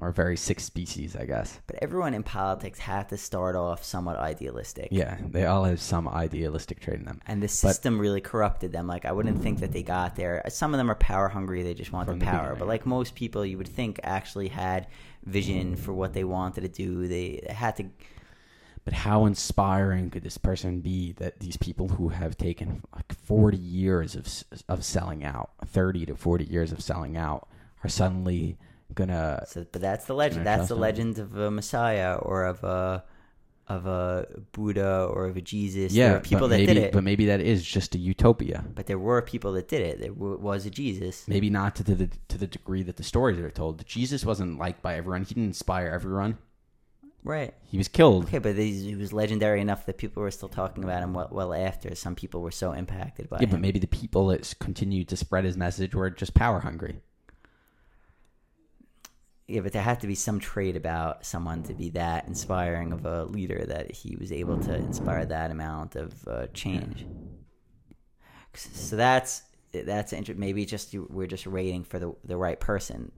[0.00, 1.60] or very sick species, I guess.
[1.66, 4.88] But everyone in politics had to start off somewhat idealistic.
[4.90, 7.20] Yeah, they all have some idealistic trait in them.
[7.26, 8.86] And the system really corrupted them.
[8.86, 10.42] Like I wouldn't think that they got there.
[10.48, 12.56] Some of them are power hungry; they just want the power.
[12.58, 14.86] But like most people, you would think actually had
[15.24, 17.06] vision for what they wanted to do.
[17.06, 17.86] They had to.
[18.82, 23.58] But how inspiring could this person be that these people who have taken like 40
[23.58, 24.26] years of
[24.68, 27.46] of selling out, 30 to 40 years of selling out,
[27.84, 28.56] are suddenly
[28.94, 30.46] gonna So, but that's the legend.
[30.46, 33.04] That's the legend of a Messiah or of a
[33.68, 35.92] of a Buddha or of a Jesus.
[35.92, 38.64] yeah, there were people that maybe, did it, But maybe that is just a utopia.
[38.74, 40.00] but there were people that did it.
[40.00, 41.28] There w- was a Jesus.
[41.28, 43.86] Maybe not to the to the degree that the stories are told.
[43.86, 45.20] Jesus wasn't liked by everyone.
[45.22, 46.38] He didn't inspire everyone.
[47.22, 47.52] Right.
[47.66, 48.24] He was killed.
[48.24, 51.52] Okay, but he was legendary enough that people were still talking about him well, well
[51.52, 51.94] after.
[51.94, 53.50] Some people were so impacted by Yeah, him.
[53.50, 57.02] but maybe the people that continued to spread his message were just power hungry.
[59.50, 63.04] Yeah, but there had to be some trait about someone to be that inspiring of
[63.04, 67.04] a leader that he was able to inspire that amount of uh, change.
[68.54, 73.12] So that's that's inter- maybe just you, we're just waiting for the the right person.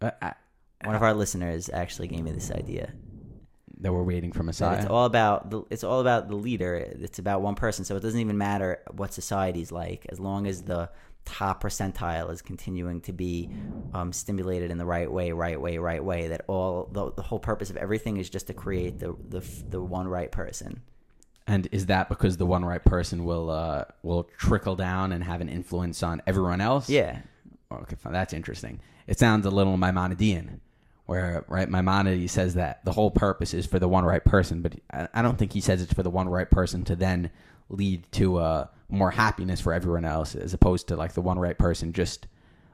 [0.00, 0.34] Uh, I,
[0.84, 2.92] One of our listeners actually gave me this idea.
[3.78, 4.78] that we're waiting for Messiah.
[4.78, 6.74] it's all about the it's all about the leader.
[6.76, 10.62] It's about one person, so it doesn't even matter what society's like, as long as
[10.62, 10.90] the
[11.24, 13.50] top percentile is continuing to be
[13.94, 16.28] um, stimulated in the right way, right way, right way.
[16.28, 19.80] That all the, the whole purpose of everything is just to create the the the
[19.80, 20.82] one right person.
[21.46, 25.40] And is that because the one right person will uh, will trickle down and have
[25.40, 26.88] an influence on everyone else?
[26.88, 27.18] Yeah,
[27.80, 28.12] Okay, fine.
[28.12, 28.80] That's interesting.
[29.06, 30.60] It sounds a little Maimonidean,
[31.06, 34.74] where right Maimonides says that the whole purpose is for the one right person, but
[34.92, 37.30] I, I don't think he says it's for the one right person to then
[37.68, 41.58] lead to uh, more happiness for everyone else, as opposed to like the one right
[41.58, 42.26] person just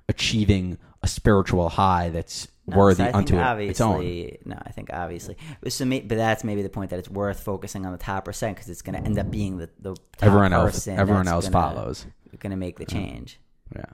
[0.08, 4.02] achieving a spiritual high that's No, worthy so unto it- its own.
[4.44, 7.40] No, I think obviously, but, so may, but that's maybe the point that it's worth
[7.40, 10.04] focusing on the top percent because it's going to end up being the the top
[10.22, 12.06] Everyone else, person everyone else gonna- follows.
[12.40, 13.40] Going to make the change.
[13.74, 13.84] Yeah.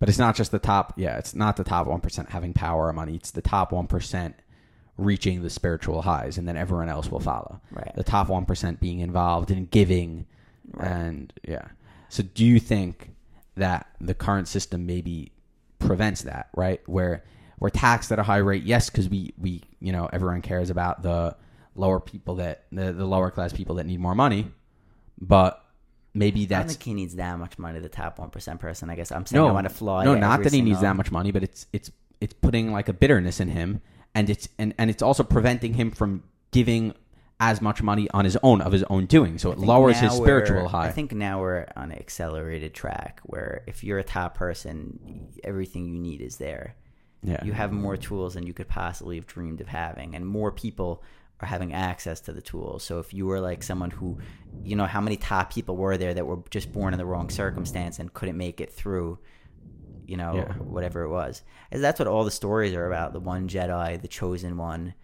[0.00, 0.94] But it's not just the top.
[0.96, 3.14] Yeah, it's not the top 1% having power or money.
[3.14, 4.34] It's the top 1%
[4.96, 7.60] reaching the spiritual highs, and then everyone else will follow.
[7.70, 7.92] Right.
[7.94, 10.26] The top 1% being involved in giving.
[10.70, 10.90] Right.
[10.90, 11.68] And yeah.
[12.08, 13.14] So do you think
[13.56, 15.32] that the current system maybe
[15.78, 16.80] prevents that, right?
[16.86, 17.24] Where
[17.58, 21.02] we're taxed at a high rate, yes, because we, we, you know, everyone cares about
[21.02, 21.36] the
[21.74, 24.48] lower people that, the, the lower class people that need more money,
[25.20, 25.62] but
[26.14, 27.80] maybe I don't think he needs that much money.
[27.80, 28.90] The top one percent person.
[28.90, 30.04] I guess I'm saying no, I want to fly.
[30.04, 32.92] No, not that he needs that much money, but it's it's it's putting like a
[32.92, 33.80] bitterness in him,
[34.14, 36.94] and it's and and it's also preventing him from giving
[37.50, 39.36] as much money on his own of his own doing.
[39.36, 40.86] So it lowers his spiritual high.
[40.86, 45.86] I think now we're on an accelerated track where if you're a top person, everything
[45.86, 46.76] you need is there.
[47.22, 50.52] yeah, You have more tools than you could possibly have dreamed of having, and more
[50.52, 51.02] people
[51.40, 52.84] are having access to the tools.
[52.84, 54.18] So if you were like someone who,
[54.62, 57.28] you know, how many top people were there that were just born in the wrong
[57.30, 59.18] circumstance and couldn't make it through,
[60.06, 60.52] you know, Yeah.
[60.76, 61.42] whatever it was.
[61.72, 64.94] And that's what all the stories are about: the one Jedi, the chosen one,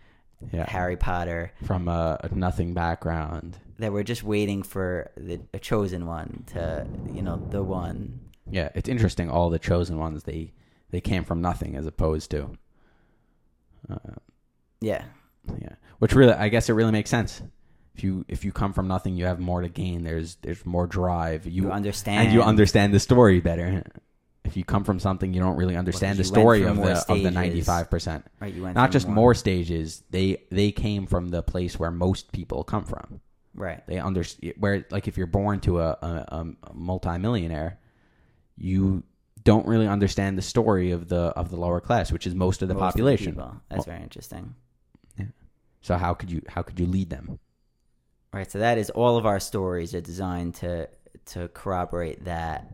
[0.52, 0.68] yeah.
[0.68, 1.52] Harry Potter.
[1.64, 3.58] from a, a nothing background.
[3.78, 8.20] That we're just waiting for the a chosen one to, you know, the one.
[8.50, 9.30] Yeah, it's interesting.
[9.30, 10.52] All the chosen ones they
[10.90, 12.50] they came from nothing as opposed to,
[13.90, 14.14] uh,
[14.80, 15.04] Yeah,
[15.60, 15.74] yeah.
[15.98, 17.42] Which really, I guess, it really makes sense.
[17.94, 20.04] If you if you come from nothing, you have more to gain.
[20.04, 21.46] There's there's more drive.
[21.46, 23.84] You, you, understand, and you understand the story better.
[24.48, 27.04] If you come from something, you don't really understand the you went story of the
[27.12, 28.26] of the ninety five percent.
[28.40, 28.52] right?
[28.52, 30.02] You went Not just more stages.
[30.10, 33.20] They they came from the place where most people come from.
[33.54, 33.86] right?
[33.86, 34.24] They under
[34.58, 37.78] where like if you're born to a, a, a multimillionaire,
[38.56, 39.02] you
[39.44, 42.68] don't really understand the story of the of the lower class, which is most of
[42.68, 43.34] the Most of population.
[43.68, 44.54] That's Well- very interesting.
[45.18, 45.26] Yeah.
[45.80, 47.38] so how could you how could you lead them?
[48.32, 48.50] Right.
[48.50, 50.88] So that is all of our stories are designed to
[51.26, 52.70] to corroborate that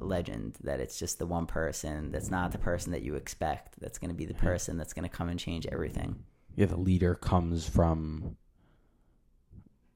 [0.00, 3.98] legend that it's just the one person that's not the person that you expect that's
[3.98, 4.46] going to be the mm-hmm.
[4.46, 6.16] person that's going to come and change everything.
[6.54, 8.36] Yeah, the leader comes from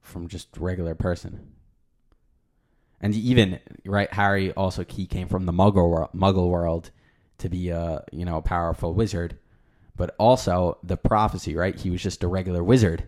[0.01, 1.51] from just regular person.
[2.99, 6.91] And even right, Harry also he came from the Muggle world, Muggle world
[7.39, 9.37] to be a you know a powerful wizard,
[9.95, 11.55] but also the prophecy.
[11.55, 13.05] Right, he was just a regular wizard,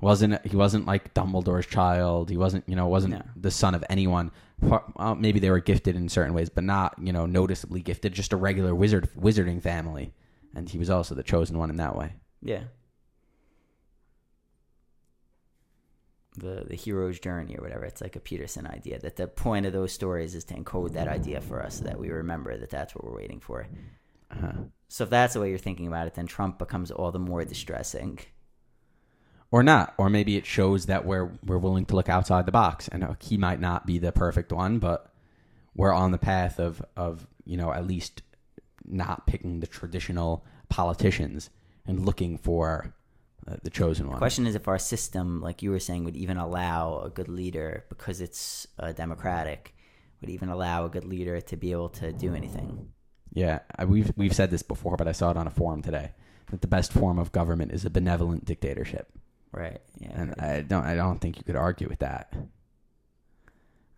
[0.00, 2.30] wasn't he wasn't like Dumbledore's child.
[2.30, 3.22] He wasn't you know wasn't No.
[3.36, 4.30] the son of anyone.
[4.60, 8.12] Uh, Maybe they were gifted in certain ways, but not you know noticeably gifted.
[8.12, 10.12] Just a regular wizard wizarding family,
[10.54, 12.14] and he was also the chosen one in that way.
[12.42, 12.64] Yeah.
[16.36, 17.84] The the hero's journey or whatever.
[17.84, 21.08] It's like a Peterson idea that the point of those stories is to encode that
[21.08, 23.66] idea for us so that we remember that that's what we're waiting for.
[24.30, 24.52] Uh-huh.
[24.88, 27.44] So if that's the way you're thinking about it, then Trump becomes all the more
[27.44, 28.18] distressing.
[29.50, 32.88] Or not or maybe it shows that we're we're willing to look outside the box.
[32.88, 35.12] And uh, he might not be the perfect one but
[35.74, 38.22] we're on the path of of you know at least
[38.84, 41.50] not picking the traditional politicians
[41.86, 42.94] and looking for
[43.46, 44.16] uh, the chosen one.
[44.16, 47.28] The question is if our system, like you were saying, would even allow a good
[47.28, 49.74] leader because it's uh, democratic,
[50.20, 52.88] would even allow a good leader to be able to do anything.
[53.32, 56.12] yeah I, we've we've said this before but i saw it on a forum today
[56.50, 59.12] that the best form of government is a benevolent dictatorship
[59.52, 59.80] Right.
[59.98, 60.10] Yeah.
[60.14, 60.50] and right.
[60.56, 62.32] i don't i don't think you could argue with that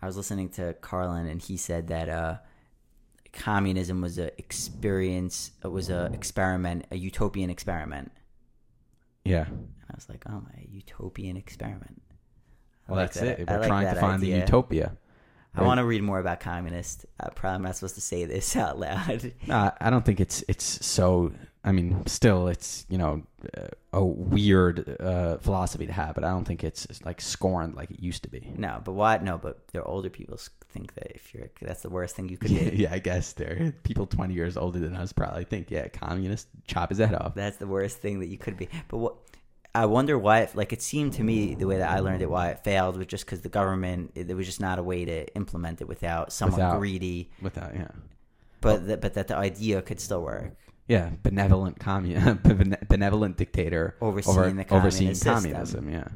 [0.03, 2.37] I was listening to Carlin, and he said that uh,
[3.35, 5.51] communism was a experience.
[5.63, 8.11] It was a experiment, a utopian experiment.
[9.25, 12.01] yeah And I was like, oh my, utopian experiment.
[12.89, 14.45] I well like that's that- it we're like trying to find the idea.
[14.47, 14.97] utopia
[15.55, 17.07] I want to read more about communist.
[17.19, 19.33] Uh, probably I'm not supposed to say this out loud.
[19.49, 21.33] Uh, I don't think it's it's so.
[21.63, 23.23] I mean, still, it's you know
[23.57, 27.75] uh, a weird uh, philosophy to have, but I don't think it's, it's like scorned
[27.75, 28.53] like it used to be.
[28.57, 29.23] no, but what?
[29.23, 30.39] No, but their older people
[30.71, 32.71] think that if you're, that's the worst thing you could do.
[32.75, 36.89] yeah, I guess there people twenty years older than us probably think, yeah, communist, chop
[36.89, 37.35] his head off.
[37.35, 38.69] That's the worst thing that you could be.
[38.89, 39.17] But what
[39.75, 42.31] I wonder why, it, like, it seemed to me the way that I learned it,
[42.31, 45.05] why it failed was just because the government, it, there was just not a way
[45.05, 47.31] to implement it without someone Without- greedy.
[47.41, 47.89] Without, yeah,
[48.61, 50.57] But that, but that the idea could still work.
[50.91, 52.41] Yeah, benevolent commun,
[52.89, 55.35] benevolent dictator Overseeing over, the overseeing communist system.
[55.35, 55.91] communism.
[55.91, 56.09] Yeah,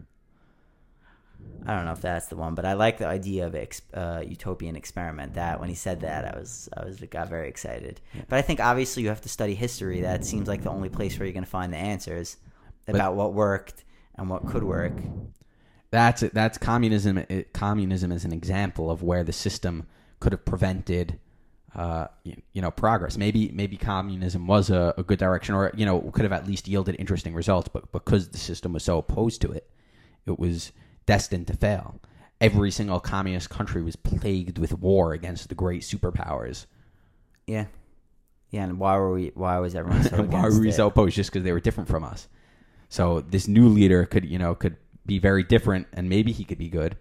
[1.67, 4.23] I don't know if that's the one, but I like the idea of ex, uh,
[4.27, 5.35] utopian experiment.
[5.35, 8.01] That when he said that, I was I was got very excited.
[8.29, 10.01] But I think obviously you have to study history.
[10.03, 12.37] That seems like the only place where you're going to find the answers
[12.87, 13.85] about what worked
[14.17, 14.93] and what could work.
[15.91, 16.35] that's it.
[16.35, 17.19] That's communism.
[17.19, 19.87] It, communism is an example of where the system
[20.21, 21.19] could have prevented,
[21.75, 23.17] uh, you, you know, progress.
[23.17, 26.69] Maybe maybe communism was a, a good direction, or you know, could have at least
[26.69, 27.69] yielded interesting results.
[27.69, 29.69] But because the system was so opposed to it,
[30.27, 30.73] it was
[31.07, 32.01] destined to fail.
[32.41, 36.67] Every single communist country was plagued with war against the great superpowers.
[37.47, 37.67] Yeah,
[38.51, 38.65] yeah.
[38.65, 39.33] And why were we?
[39.35, 40.75] Why was everyone so Why were we it?
[40.75, 41.17] so opposed?
[41.17, 42.29] Just because they were different from us.
[42.89, 46.59] So this new leader could, you know, could be very different, and maybe he could
[46.59, 46.97] be good,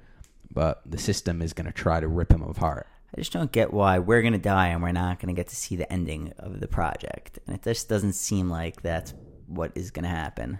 [0.51, 2.87] but the system is going to try to rip him apart.
[3.15, 5.75] I just don't get why we're gonna die and we're not gonna get to see
[5.75, 7.39] the ending of the project.
[7.45, 9.13] And it just doesn't seem like that's
[9.47, 10.59] what is gonna happen.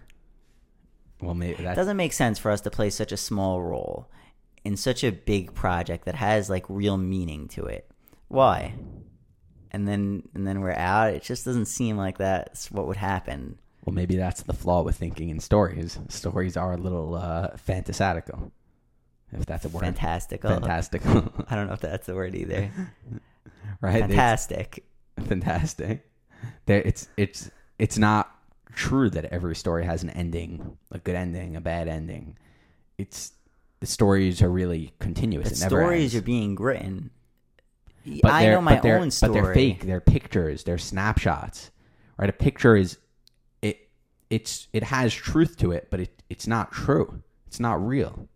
[1.22, 4.10] Well, maybe that doesn't make sense for us to play such a small role
[4.64, 7.90] in such a big project that has like real meaning to it.
[8.28, 8.76] Why?
[9.72, 11.14] And then and then we're out.
[11.14, 13.58] It just doesn't seem like that's what would happen.
[13.86, 15.98] well, maybe that's the flaw with thinking in stories.
[16.10, 18.52] Stories are a little uh, fantasatical,
[19.40, 19.84] if that's a word.
[19.84, 20.52] Fantastical.
[20.52, 22.72] Fantastical, I don't know if that's the word either.
[23.82, 23.96] right?
[23.96, 24.86] It's- Fantastic.
[25.28, 26.10] fantastic.
[26.66, 28.34] There, it's it's it's not
[28.74, 32.38] true that every story has an ending, a good ending, a bad ending.
[32.98, 33.34] It's
[33.80, 35.50] the stories are really continuous.
[35.50, 36.16] But stories ends.
[36.16, 37.12] are being written.
[38.22, 39.32] but I know my own story.
[39.32, 39.86] But they're fake.
[39.86, 40.64] They're pictures.
[40.64, 41.72] They're snapshots.
[42.18, 42.30] Right?
[42.30, 42.98] A picture is
[43.62, 43.90] it.
[44.30, 47.22] It's it has truth to it, but it it's not true.
[47.48, 48.28] It's not real.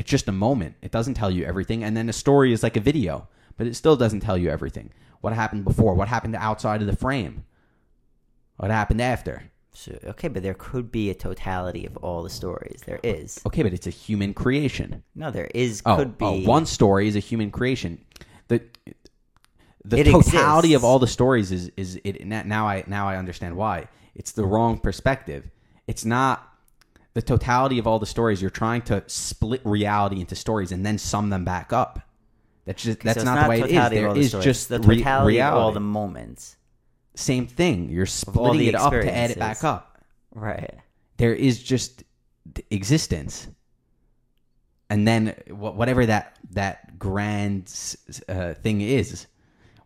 [0.00, 0.76] It's just a moment.
[0.80, 1.84] It doesn't tell you everything.
[1.84, 4.94] And then a story is like a video, but it still doesn't tell you everything.
[5.20, 5.92] What happened before?
[5.92, 7.44] What happened outside of the frame?
[8.56, 9.42] What happened after?
[9.74, 12.80] So, okay, but there could be a totality of all the stories.
[12.86, 13.42] There is.
[13.44, 15.02] Okay, but it's a human creation.
[15.14, 15.82] No, there is.
[15.84, 16.46] Oh, could oh, be.
[16.46, 18.02] oh, one story is a human creation.
[18.48, 18.62] The
[19.84, 20.76] the It totality exists.
[20.76, 23.88] of all the stories is is it now I now I understand why.
[24.14, 25.50] It's the wrong perspective.
[25.86, 26.49] It's not
[27.20, 28.40] the totality of all the stories.
[28.40, 32.00] You're trying to split reality into stories and then sum them back up.
[32.64, 33.90] That's just that's it's not, the way it is.
[33.90, 36.56] There the is stories, just the re- totality of all the moments.
[37.14, 37.90] Same thing.
[37.90, 39.86] You're splitting it up to add it back up.
[40.32, 40.78] Right.
[41.16, 42.04] there is just
[42.70, 43.48] existence
[44.88, 47.72] and then whatever that that grand
[48.28, 49.26] uh, thing is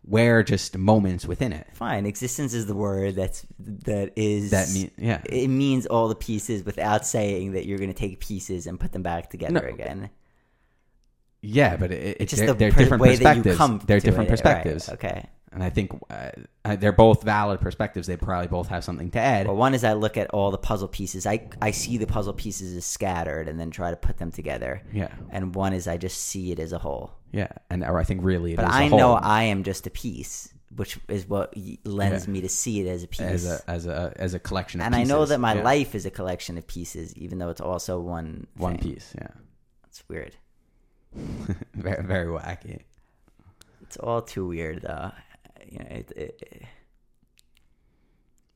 [0.07, 2.05] we're just moments within it Fine.
[2.05, 6.63] Existence is the word that's that is that mean yeah it means all the pieces
[6.63, 9.73] without saying that you're going to take pieces and put them back together No.
[9.73, 10.09] again.
[11.41, 13.81] yeah but it, it's Just they're, the they're per- different way that you perspectives come.
[13.85, 14.31] they're different it.
[14.31, 15.25] Right, perspectives Okay.
[15.51, 18.07] and I think uh, they're both valid perspectives.
[18.07, 19.47] They probably both have something to add.
[19.47, 21.25] Well, one is I look at all the puzzle pieces.
[21.25, 24.81] I I see the puzzle pieces as scattered, and then try to put them together.
[24.91, 27.11] yeah, And one is I just see it as a whole.
[27.39, 30.97] Yeah, and or I think really, But I know I am just a piece, which
[31.09, 31.53] is what
[31.85, 32.31] lends Yeah.
[32.33, 33.21] me to see it as a piece.
[33.21, 35.63] as a as a as a collection of and I know that my Yeah.
[35.63, 38.93] life is a collection of pieces, even though it's also one one thing.
[38.93, 39.13] piece.
[39.21, 39.33] Yeah,
[39.87, 40.35] It's weird.
[41.73, 42.81] very very wacky.
[43.81, 45.11] It's all too weird, though.
[45.71, 46.63] You know, it, it, it-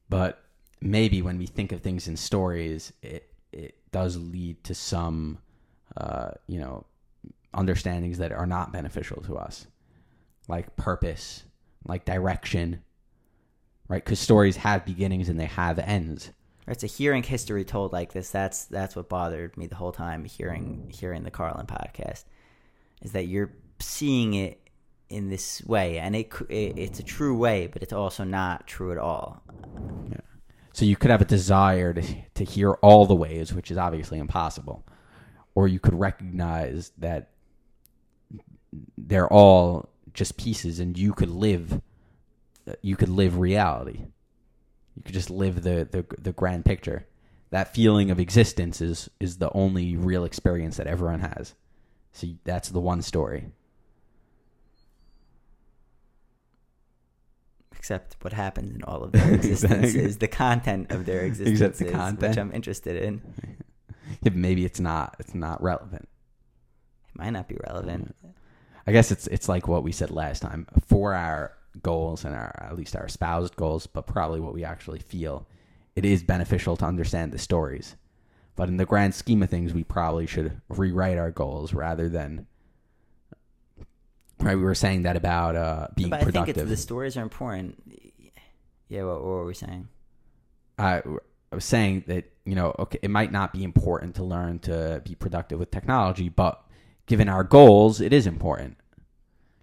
[0.09, 0.43] but
[0.82, 5.38] maybe when we think of things in stories, it it does lead to some,
[5.97, 6.86] uh, you know,
[7.54, 9.68] understandings that are not beneficial to us,
[10.47, 11.43] like purpose,
[11.86, 12.84] like direction,
[13.88, 14.04] right?
[14.04, 16.32] Because stories have beginnings and they have ends.
[16.68, 20.24] Right, so hearing history told like this, that's that's what bothered me the whole time
[20.26, 22.26] hearing hearing the Carlin podcast,
[23.02, 24.62] is that you're seeing it
[25.10, 28.91] in this way, and it, it it's a true way, but it's also not true
[28.91, 29.41] at all.
[30.12, 30.18] Yeah.
[30.74, 32.04] So you could have a desire to
[32.36, 34.86] to hear all the ways, which is obviously impossible,
[35.56, 37.32] or you could recognize that
[38.97, 41.82] they're all just pieces, and you could live,
[42.67, 44.05] uh, you could live reality.
[44.95, 47.05] You could just live the the, the grand picture.
[47.51, 51.55] That feeling of existence is is the only real experience that everyone has.
[52.11, 53.51] So that's the one story.
[57.76, 60.13] Except what happens in all of their existences, Exactly.
[60.20, 62.38] the content of their Except the existences, which.
[62.38, 63.22] I'm interested in.
[64.24, 66.09] Yeah, maybe it's not it's not relevant.
[67.09, 68.15] It might not be relevant.
[68.88, 72.53] I guess it's it's like what we said last time for our goals and our
[72.69, 75.47] at least our espoused goals, but probably what we actually feel.
[75.95, 77.95] It is beneficial to understand the stories,
[78.55, 82.47] but in the grand scheme of things, we probably should rewrite our goals rather than.
[84.41, 86.34] Right, we were saying that about uh, being productive.
[86.34, 86.71] but I think productive.
[86.71, 87.84] it's, the stories are important.
[88.88, 89.89] Yeah, what, what were we saying?
[90.77, 91.01] I,
[91.51, 95.01] I was saying that you know, okay, it might not be important to learn to
[95.05, 96.63] be productive with technology, but
[97.10, 98.78] given our goals, it is important.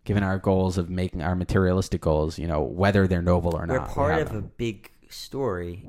[0.05, 3.72] Given our goals of making our materialistic goals, you know, whether they're noble or not.
[3.72, 5.88] We're not, we part have of a big story.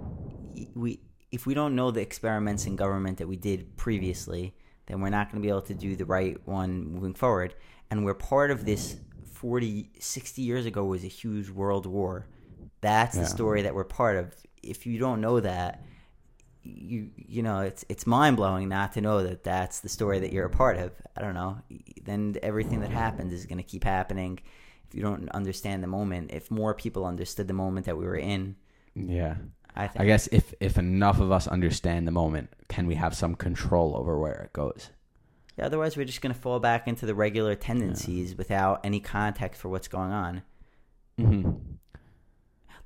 [0.75, 0.99] We
[1.31, 4.55] if we don't know the experiments in government that we did previously,
[4.85, 7.53] then we're not going to be able to do the right one moving forward.
[7.91, 8.95] And we're part of this
[9.33, 12.27] 40, 60 years ago was a huge world war.
[12.81, 13.23] That's Yeah.
[13.23, 14.33] the story that we're part of.
[14.63, 15.83] If you don't know that,
[16.75, 20.33] you you know it's it's mind blowing not to know that that's the story that
[20.33, 20.91] you're a part of.
[21.15, 21.59] I don't know.
[22.03, 24.39] Then everything that happens is going to keep happening.
[24.87, 28.15] If you don't understand the moment, if more people understood the moment that we were
[28.15, 28.55] in,
[28.95, 29.35] Yeah,
[29.75, 33.15] I think I guess if if enough of us understand the moment, can we have
[33.15, 34.89] some control over where it goes?
[35.57, 39.59] Yeah, otherwise we're just going to fall back into the regular tendencies without any context
[39.59, 40.43] for what's going on.
[41.19, 41.51] Mm-hmm.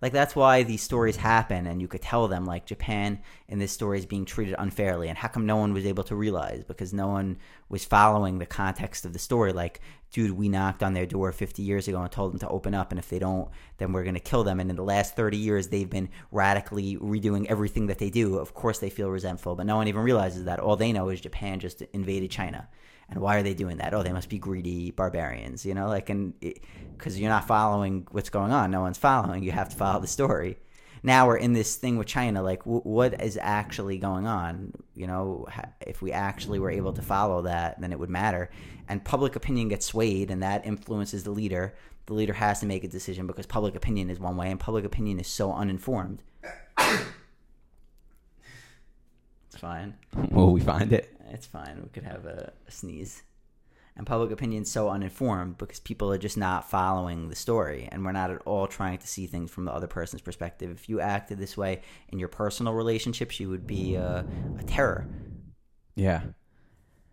[0.01, 3.71] Like that's why these stories happen, and you could tell them like Japan in this
[3.71, 6.91] story is being treated unfairly, and how come no one was able to realize because
[6.91, 7.37] no one
[7.69, 9.53] was following the context of the story.
[9.53, 9.79] Like,
[10.11, 12.91] dude, we knocked on their door 50 years ago and told them to open up,
[12.91, 14.59] and if they don't, then we're going to kill them.
[14.59, 18.37] And in the last 30 years, they've been radically redoing everything that they do.
[18.37, 20.59] Of course, they feel resentful, but no one even realizes that.
[20.59, 22.67] All they know is Japan just invaded China.
[23.11, 23.93] And why are they doing that?
[23.93, 26.33] Oh, they must be greedy barbarians, you know, like, and
[26.97, 29.43] because you're not following what's going on, no one's following.
[29.43, 30.57] You have to follow the story.
[31.03, 34.71] Now we're in this thing with China, like, w- what is actually going on?
[34.95, 35.47] You know,
[35.81, 38.49] if we actually were able to follow that, then it would matter.
[38.87, 41.75] And public opinion gets swayed, and that influences the leader.
[42.05, 44.85] The leader has to make a decision because public opinion is one way, and public
[44.85, 46.21] opinion is so uninformed.
[46.77, 47.03] it's
[49.57, 49.95] fine.
[50.29, 51.13] Will we find it?
[51.33, 51.81] It's fine.
[51.81, 53.23] We could have a, a sneeze.
[53.97, 58.13] And public opinion's so uninformed because people are just not following the story, and we're
[58.13, 60.71] not at all trying to see things from the other person's perspective.
[60.71, 64.25] If you acted this way in your personal relationships, you would be a,
[64.57, 65.07] a terror.
[65.95, 66.21] Yeah.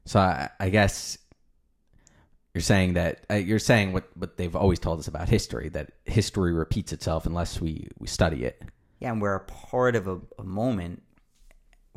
[0.04, 1.18] So I, I guess
[2.54, 5.92] you're saying that uh, you're saying what what they've always told us about history that
[6.04, 8.62] history repeats itself unless we we study it.
[9.00, 11.02] Yeah, and we're a part of a, a moment.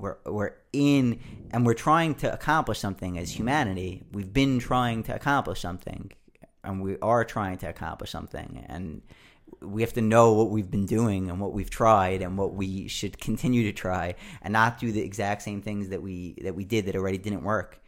[0.01, 1.19] We're we're in,
[1.51, 4.03] and we're trying to accomplish something as humanity.
[4.11, 6.11] We've been trying to accomplish something,
[6.63, 9.01] and we are trying to accomplish something, and
[9.61, 12.87] we have to know what we've been doing and what we've tried and what we
[12.87, 16.65] should continue to try, and not do the exact same things that we that we
[16.65, 17.79] did that already didn't work.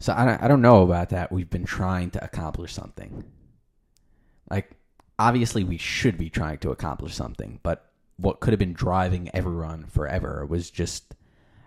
[0.00, 1.32] So I I don't know about that.
[1.32, 3.24] We've been trying to accomplish something.
[4.50, 4.76] Like
[5.18, 9.86] obviously we should be trying to accomplish something, but what could have been driving everyone
[9.86, 11.14] forever was just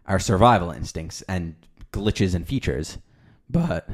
[0.07, 1.55] our survival instincts and
[1.91, 2.97] glitches and features.
[3.49, 3.87] But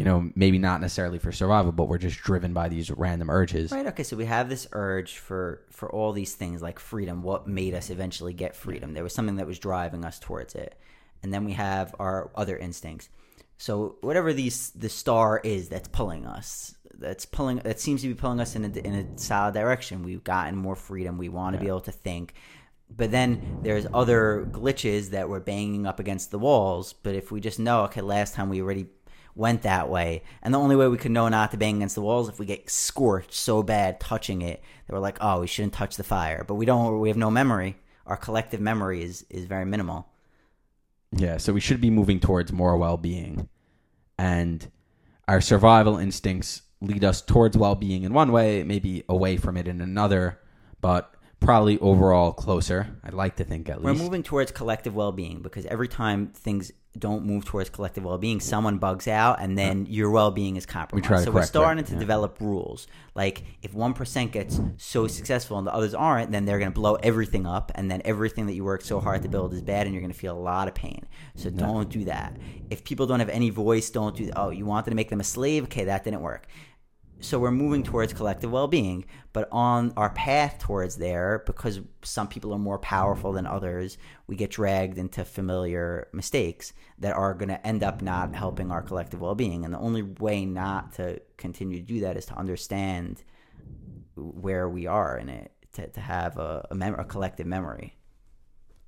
[0.00, 3.70] you know, maybe not necessarily for survival, but we're just driven by these random urges.
[3.70, 3.86] Right.
[3.88, 4.02] Okay.
[4.02, 7.22] So we have this urge for for all these things like freedom.
[7.22, 8.94] What made us eventually get freedom?
[8.94, 10.74] There was something that was driving us towards it,
[11.22, 13.10] and then we have our other instincts.
[13.58, 18.14] So whatever these the star is that's pulling us, that's pulling that seems to be
[18.14, 20.02] pulling us in a, in a solid direction.
[20.02, 21.18] We've gotten more freedom.
[21.18, 22.32] We want to be able to think.
[22.94, 26.92] But then there's other glitches that we're banging up against the walls.
[26.92, 28.86] But if we just know, okay, last time we already
[29.34, 30.22] went that way.
[30.42, 32.46] And the only way we could know not to bang against the walls if we
[32.46, 36.44] get scorched so bad touching it that we're like, oh, we shouldn't touch the fire.
[36.46, 37.00] But we don't.
[37.00, 37.76] We have no memory.
[38.06, 40.08] Our collective memory is is very minimal.
[41.12, 43.48] Yeah, so we should be moving towards more well-being,
[44.16, 44.70] and
[45.26, 49.80] our survival instincts lead us towards well-being in one way, maybe away from it in
[49.80, 50.38] another,
[50.80, 52.86] but probably overall closer.
[53.02, 53.84] I'd like to think at least.
[53.84, 54.04] We're least.
[54.04, 58.40] moving towards collective well being because every time things don't move towards collective well being,
[58.40, 61.08] someone bugs out and then your well being is compromised.
[61.08, 61.98] to so we're correct that, starting to yeah.
[61.98, 62.86] develop rules.
[63.14, 66.94] Like if one percent gets so successful and the others aren't, then they're gonna blow
[66.96, 69.94] everything up and then everything that you worked so hard to build is bad and
[69.94, 71.06] you're gonna feel a lot of pain.
[71.36, 72.36] So don't do that.
[72.70, 75.24] If people don't have any voice, don't do oh, you wanted to make them a
[75.24, 75.64] slave?
[75.64, 76.46] Okay, that didn't work
[77.22, 82.52] so we're moving towards collective well-being but on our path towards there because some people
[82.52, 87.66] are more powerful than others we get dragged into familiar mistakes that are going to
[87.66, 91.84] end up not helping our collective well-being and the only way not to continue to
[91.86, 93.22] do that is to understand
[94.16, 97.96] where we are in it to, to have a, a, mem- a collective memory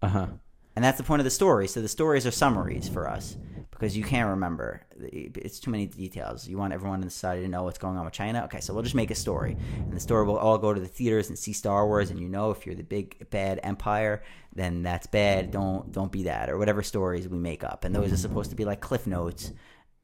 [0.02, 0.26] Uh huh.
[0.74, 1.68] and that's the point of the story.
[1.68, 3.36] So the stories are summaries for us
[3.82, 4.80] because you can't remember.
[5.00, 6.46] It's too many details.
[6.46, 8.44] You want everyone in society to know what's going on with China.
[8.44, 10.86] Okay, so we'll just make a story, and the story will all go to the
[10.86, 12.10] theaters and see Star Wars.
[12.10, 14.22] And you know, if you're the big bad empire,
[14.54, 15.50] then that's bad.
[15.50, 17.84] Don't don't be that, or whatever stories we make up.
[17.84, 19.50] And those are supposed to be like cliff notes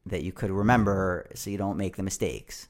[0.06, 2.66] that you could remember, so you don't make the mistakes.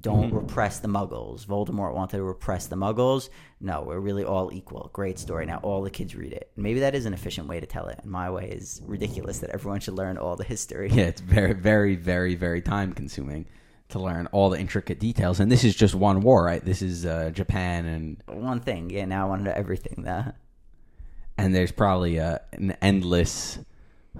[0.00, 1.44] Don't repress the Muggles.
[1.44, 3.28] Voldemort wanted to repress the Muggles.
[3.60, 4.90] No, we're really all equal.
[4.92, 5.44] Great story.
[5.44, 6.50] Now all the kids read it.
[6.56, 7.98] Maybe that is an efficient way to tell it.
[8.02, 10.88] And my way is ridiculous that everyone should learn all the history.
[10.90, 13.46] Yeah, it's very, very, very, very time consuming
[13.90, 15.40] to learn all the intricate details.
[15.40, 16.64] And this is just one war, right?
[16.64, 18.88] This is uh, Japan, and One thing.
[18.88, 20.04] Yeah, now I want to know everything.
[20.04, 20.36] That
[21.38, 23.58] and there's probably uh, an endless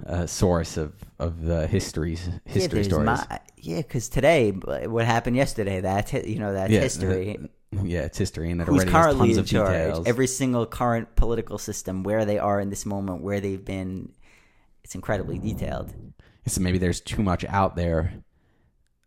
[0.05, 3.27] uh, source of of the histories, history yeah, stories.
[3.29, 7.37] My, yeah, because today, what happened yesterday, that's, you know, that's Yeah, history.
[7.83, 9.69] yeah, it's history, and it Who's already has tons in of charge?
[9.69, 10.07] details.
[10.07, 14.11] Every single current political system, where they are in this moment, where they've been.
[14.83, 15.93] It's incredibly detailed.
[16.45, 18.13] so maybe there's too much out there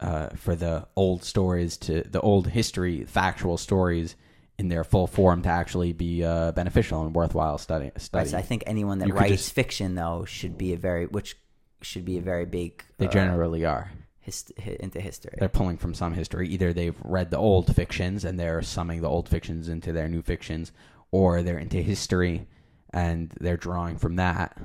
[0.01, 4.17] uh, for the old stories to the old history, factual stories
[4.59, 7.91] in their full form to actually be uh, beneficial and worthwhile study.
[7.99, 8.29] study.
[8.31, 11.37] So I think anyone that You writes just- fiction, though, should be a very which
[11.83, 12.83] should be a very big.
[12.99, 13.91] they uh, generally are.
[14.21, 15.35] hist- into history.
[15.39, 16.49] They're pulling from some history.
[16.49, 20.23] Either they've read the old fictions and they're summing the old fictions into their new
[20.23, 20.73] fictions,
[21.13, 22.47] or they're into history
[22.95, 24.57] and they're drawing from that.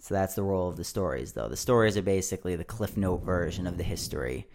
[0.00, 1.48] So that's the role of the stories, though.
[1.48, 4.48] The stories are basically the Cliff Note version of the history,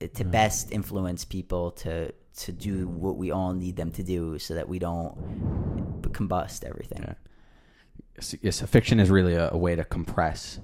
[0.00, 4.38] it- to best influence people to to do what we all need them to do,
[4.38, 7.04] so that we don't combust everything.
[7.06, 8.50] Yeah.
[8.50, 10.60] Fiction is really a, a way to compress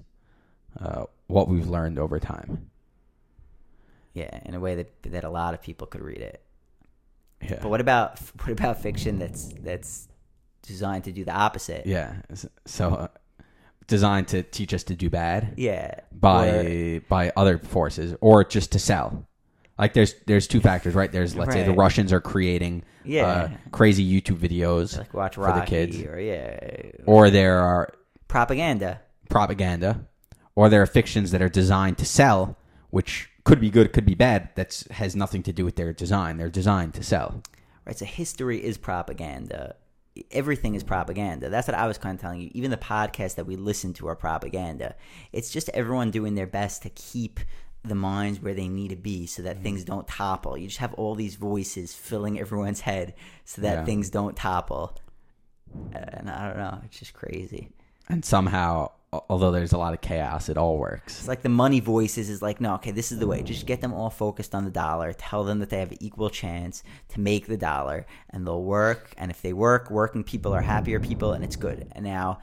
[0.81, 2.71] uh, what we've learned over time.
[4.15, 6.43] Yeah, in a way that that a lot of people could read it.
[7.43, 7.59] Yeah.
[7.63, 10.09] But what about what about fiction that's that's
[10.63, 11.87] designed to do the opposite?
[11.87, 12.17] Yeah.
[12.65, 13.09] So uh,
[13.87, 16.01] designed to teach us to do bad Yeah.
[16.13, 19.26] by Or- by other forces or just to sell.
[19.79, 21.11] Like there's there's two factors, right?
[21.13, 21.79] There's let's say the Right.
[21.79, 23.27] Russians are creating Yeah.
[23.27, 27.93] uh, crazy YouTube videos like watch for Rocky the kids, or yeah, or there are
[28.29, 29.01] propaganda.
[29.29, 30.07] propaganda,
[30.55, 32.57] or there are fictions that are designed to sell,
[32.91, 34.49] which could be good, could be bad.
[34.55, 36.39] That's has nothing to do with their design.
[36.39, 37.43] They're designed to sell.
[37.85, 37.97] Right.
[37.99, 39.77] So history is propaganda.
[40.31, 41.51] Everything is propaganda.
[41.51, 42.51] That's what I was kind of telling you.
[42.55, 44.95] Even the podcasts that we listen to are propaganda.
[45.33, 47.39] It's just everyone doing their best to keep
[47.89, 49.87] the minds where they need to be so that things mm.
[49.87, 50.57] don't topple.
[50.57, 53.15] You just have all these voices filling everyone's head
[53.45, 53.85] so that Yeah.
[53.85, 54.97] things don't topple.
[55.93, 56.81] And I don't know.
[56.85, 57.69] It's just crazy.
[58.09, 58.93] And somehow,
[59.29, 61.19] although there's a lot of chaos, it all works.
[61.19, 63.43] It's like the money voices is like, no, okay, this is the way.
[63.43, 65.13] Just get them all focused on the dollar.
[65.13, 69.13] Tell them that they have an equal chance to make the dollar, and they'll work.
[69.19, 71.89] And if they work, working people are happier people, and it's good.
[71.93, 72.39] And now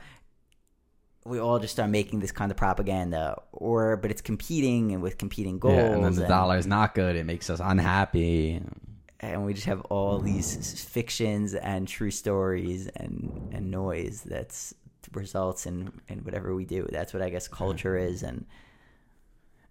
[1.26, 5.18] we all just start making this kind of propaganda, or but it's competing and with
[5.18, 5.76] competing goals.
[5.76, 7.16] Yeah, and then the and- dollar is not good.
[7.16, 8.62] It makes us unhappy.
[9.20, 14.74] and we just have all these fictions and true stories and and noise that's
[15.14, 16.88] results in in whatever we do.
[16.92, 18.46] That's what I guess culture is, and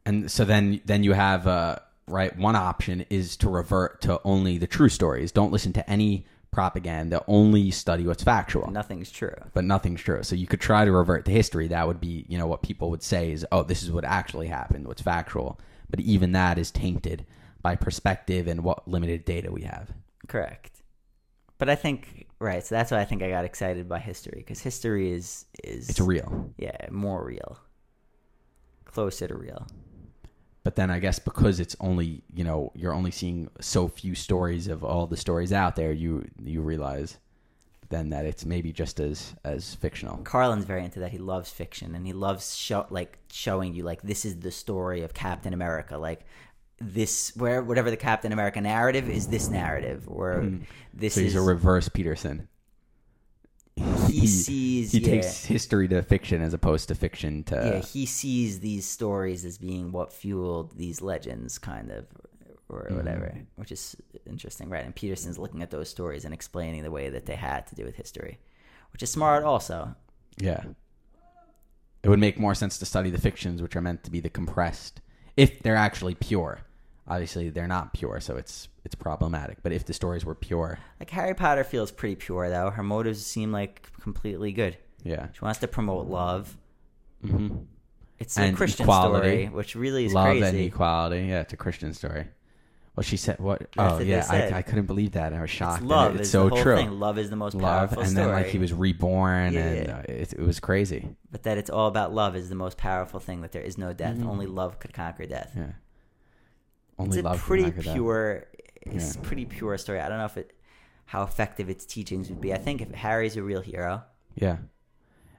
[0.07, 1.77] and so then then you have uh,
[2.07, 5.33] right one option is to revert to only the true stories.
[5.33, 7.25] Don't listen to any propaganda.
[7.27, 8.71] Only study what's factual.
[8.71, 9.35] Nothing's true.
[9.55, 10.23] but nothing's true.
[10.23, 11.67] So you could try to revert to history.
[11.69, 14.47] That would be, you know, what people would say is, oh, this is what actually
[14.49, 15.59] happened, what's factual.
[15.91, 17.27] But even that is tainted
[17.61, 19.91] by perspective and what limited data we have.
[20.29, 20.83] Correct.
[21.59, 22.65] But I think right.
[22.65, 26.01] So that's why I think I got excited by history because history is is It's
[26.01, 26.53] real.
[26.59, 27.59] yeah more real,
[28.85, 29.67] closer to real.
[30.65, 34.69] But then I guess because it's only, you know, you're only seeing so few stories
[34.69, 37.19] of all the stories out there, you you realize
[37.93, 40.19] then that it's maybe just as as fictional.
[40.19, 41.11] Carlin's very into that.
[41.11, 45.03] He loves fiction and he loves show like showing you like this is the story
[45.03, 45.99] of Captain America.
[45.99, 46.21] Like
[46.81, 50.49] this where whatever the Captain America narrative is this narrative or
[50.95, 51.19] this Hmm.
[51.19, 52.49] So he's is a reverse Peterson.
[53.77, 58.05] He sees he yeah, takes history to fiction as opposed to fiction to yeah he
[58.07, 62.07] sees these stories as being what fueled these legends kind of
[62.69, 62.97] or Mm-hmm.
[62.97, 63.97] whatever which is
[64.27, 67.67] interesting right and peterson's looking at those stories and explaining the way that they had
[67.67, 68.39] to do with history
[68.93, 69.95] which is smart also
[70.39, 70.65] Yeah.
[72.03, 74.29] It would make more sense to study the fictions, which are meant to be the
[74.29, 75.01] compressed,
[75.37, 76.63] if they're actually pure.
[77.09, 79.59] Obviously, they're not pure, so it's it's problematic.
[79.63, 83.25] But if the stories were pure, like harry potter feels pretty pure though her motives
[83.27, 86.57] seem like completely good yeah, she wants to promote love
[87.25, 87.49] hmm
[88.19, 89.47] it's a christian equality.
[89.47, 91.27] story which really is love and equality.
[91.27, 92.29] Yeah, it's a Christian story.
[92.95, 93.59] Well, she said what?
[93.75, 94.27] That's oh, what yeah.
[94.29, 95.33] I, I couldn't believe that.
[95.33, 95.83] I was shocked.
[95.83, 96.77] it's love it- it's is so the whole true.
[96.77, 99.61] thing love is the most Love, powerful and story then like he was reborn, Yeah.
[99.67, 101.17] and uh, it, it was crazy.
[101.33, 103.93] but that it's all about love is the most powerful thing that there is no
[103.93, 104.29] death Mhm.
[104.29, 105.73] only love could conquer death Yeah.
[107.03, 108.47] Only it's a pretty pure
[108.83, 109.23] it's Yeah.
[109.23, 110.53] pretty pure story i don't know if it
[111.07, 114.03] how effective its teachings would be i think if harry's a real hero
[114.35, 114.57] Yeah,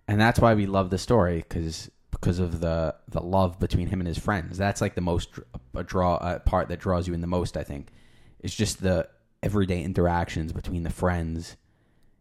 [0.08, 4.00] and that's why we love the story because because of the the love between him
[4.00, 4.58] and his friends.
[4.58, 5.30] That's like the most
[5.76, 7.58] a draw uh, part that draws you in the most.
[7.58, 7.92] I think
[8.40, 9.10] it's just the
[9.42, 11.58] everyday interactions between the friends.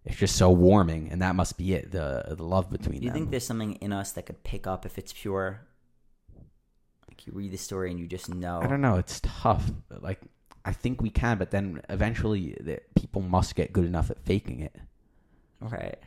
[0.04, 1.92] It's just so warming, and that must be it.
[1.92, 3.18] The the love between do you them.
[3.18, 5.60] think there's something in us that could pick up if it's pure
[7.12, 8.96] like you read the story and you just know I don't know.
[8.96, 9.70] It's tough.
[10.00, 10.20] Like
[10.64, 14.60] I think we can, but then eventually the, people must get good enough at faking
[14.60, 14.74] it.
[15.60, 15.98] right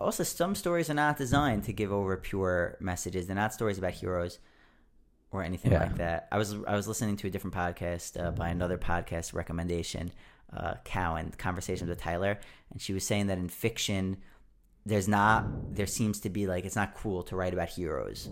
[0.00, 3.92] also some stories are not designed to give over pure messages they're not stories about
[3.92, 4.38] heroes
[5.30, 5.84] or anything Yeah.
[5.84, 9.32] like that i was i was listening to a different podcast uh, by another podcast
[9.34, 10.10] recommendation
[10.52, 12.38] uh Cowen conversations with tyler
[12.72, 14.16] and she was saying that in fiction
[14.84, 18.28] there's not there seems to be like it's not cool to write about heroes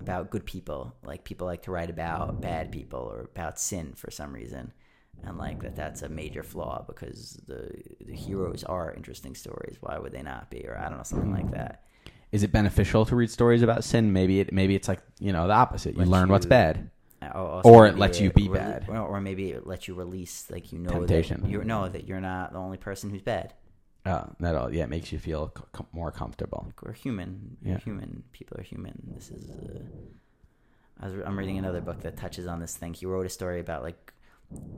[0.00, 4.10] about good people like people like to write about bad people or about sin for
[4.10, 4.72] some reason
[5.24, 7.70] and like that that's a major flaw because the,
[8.04, 11.32] the heroes are interesting stories why would they not be or i don't know something
[11.32, 11.82] like that
[12.30, 14.12] Is it beneficial to read stories about sin?
[14.12, 15.94] Maybe it maybe it's like you know the opposite.
[15.94, 16.90] You Let learn what's bad.
[17.34, 18.84] or, it lets you be rele- bad.
[18.88, 21.40] or, or maybe it lets you release like you know Temptation.
[21.42, 23.54] that you know that you're not the only person who's bad
[24.06, 26.62] Oh, that all yeah, it makes you feel com- more comfortable.
[26.66, 27.56] Like, we're human.
[27.62, 27.78] We're Yeah.
[27.78, 28.22] human.
[28.32, 29.12] People are human.
[29.14, 29.50] This is.
[29.50, 29.80] Uh,
[31.00, 31.14] I was.
[31.26, 32.94] I'm reading another book that touches on this thing.
[32.94, 34.12] He wrote a story about like,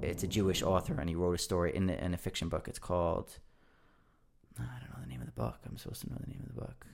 [0.03, 2.67] it's a Jewish author, and he wrote a story in the, in a fiction book.
[2.67, 3.39] It's called.
[4.59, 5.59] I don't know the name of the book.
[5.67, 6.87] I'm supposed to know the name of the book.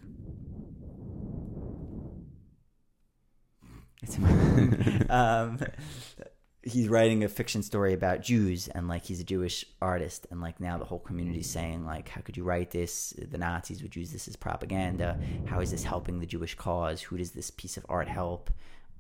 [4.03, 4.19] It's
[5.11, 5.59] um,
[6.67, 10.59] he's writing a fiction story about Jews and like he's a Jewish artist and like
[10.61, 14.11] now the whole community's saying like how could you write this the Nazis would use
[14.13, 17.87] this as propaganda how is this helping the Jewish cause who does this piece of
[17.89, 18.51] art help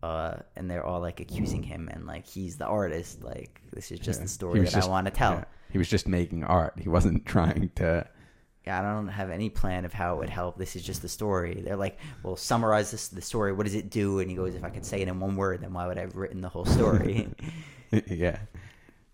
[0.02, 3.98] uh, and they're all like accusing him and like he's the artist like this is
[3.98, 4.24] just Yeah.
[4.24, 5.44] the story that just- I want to tell yeah.
[5.72, 6.74] He was just making art.
[6.80, 8.06] He wasn't trying to.
[8.66, 10.58] Yeah, I don't have any plan of how it would help.
[10.58, 11.62] This is just the story.
[11.64, 13.52] They're like, well, summarize this the story.
[13.52, 14.18] What does it do?
[14.18, 16.02] And he goes, if I could say it in one word, then why would I
[16.02, 17.28] have written the whole story?
[18.06, 18.38] yeah.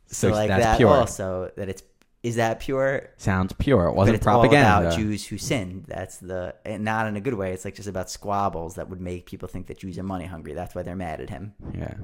[0.07, 0.89] so, So like that's that pure.
[0.89, 1.83] also that it's
[2.23, 3.11] is that pure?
[3.17, 3.87] Sounds pure.
[3.89, 4.87] It wasn't propaganda.
[4.89, 5.85] about Jews who sinned.
[5.87, 7.53] That's the and not in a good way.
[7.53, 10.55] It's like just about squabbles that would make people think that Jews are money hungry.
[10.55, 11.53] That's why they're mad at him.
[11.75, 11.95] Yeah.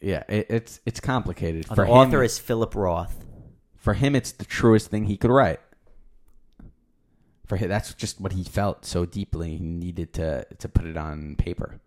[0.00, 1.66] Yeah, it, it's it's complicated.
[1.70, 3.24] Oh, for the him, author is Philip Roth.
[3.82, 5.58] For him, it's the truest thing he could write.
[7.46, 9.56] For him, that's just what he felt so deeply.
[9.56, 11.80] He needed to to put it on paper.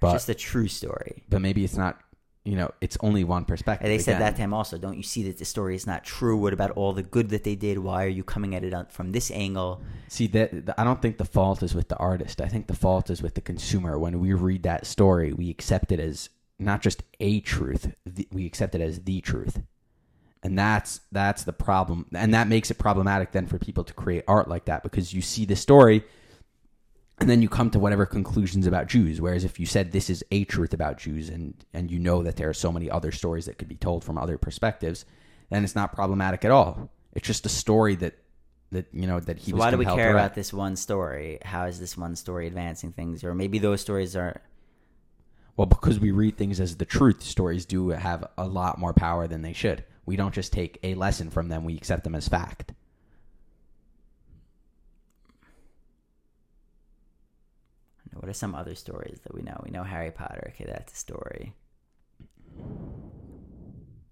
[0.00, 1.22] But just a true story.
[1.28, 2.00] but maybe it's not.
[2.46, 3.86] You know, it's only one perspective.
[3.86, 4.76] And they said Again, that to him also.
[4.76, 6.36] Don't you see that the story is not true?
[6.36, 7.78] What about all the good that they did?
[7.78, 9.82] Why are you coming at it from this angle?
[10.08, 12.40] See that I don't think the fault is with the artist.
[12.40, 13.98] I think the fault is with the consumer.
[13.98, 18.44] When we read that story, we accept it as not just a truth; the, we
[18.46, 19.62] accept it as the truth,
[20.44, 22.06] and that's that's the problem.
[22.14, 25.22] And that makes it problematic then for people to create art like that because you
[25.22, 26.04] see the story,
[27.18, 29.20] and then you come to whatever conclusions about Jews.
[29.20, 32.36] Whereas if you said this is a truth about Jews, and and you know that
[32.36, 35.06] there are so many other stories that could be told from other perspectives,
[35.48, 36.90] then it's not problematic at all.
[37.14, 38.18] It's just a story that
[38.70, 41.38] that you know that he So was why do we care about this one story?
[41.42, 43.24] How is this one story advancing things?
[43.24, 44.42] Or maybe those stories are
[45.56, 49.26] Well, because we read things as the truth, stories do have a lot more power
[49.26, 49.84] than they should.
[50.06, 52.72] We don't just take a lesson from them; we accept them as fact.
[58.24, 59.60] what are some other stories that we know?
[59.62, 60.52] We know Harry Potter.
[60.54, 61.52] Okay, that's a story.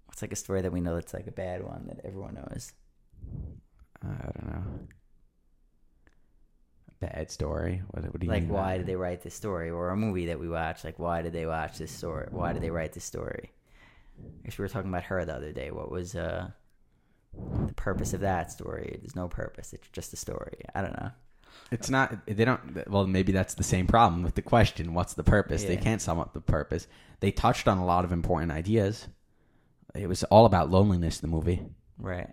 [0.05, 2.73] What's like a story that we know that's like a bad one that everyone knows?
[4.05, 4.63] Uh, I don't know.
[6.99, 7.81] Bad story.
[7.89, 9.71] What, what do you Like, why did they write this story?
[9.71, 10.83] Or a movie that we watch.
[10.83, 12.27] Like, why did they watch this story?
[12.29, 13.51] Why did they write this story?
[14.19, 15.71] I guess we were talking about her the other day.
[15.71, 16.49] What was uh,
[17.67, 18.97] the purpose of that story?
[19.01, 19.73] There's no purpose.
[19.73, 20.57] It's just a story.
[20.75, 21.11] I don't know.
[21.71, 22.25] It's not.
[22.25, 22.87] They don't.
[22.89, 24.93] Well, maybe that's the same problem with the question.
[24.93, 25.63] What's the purpose?
[25.63, 26.87] They can't sum up the purpose.
[27.19, 29.07] They touched on a lot of important ideas.
[29.93, 31.19] It was all about loneliness.
[31.19, 31.61] The movie.
[31.99, 32.29] Right.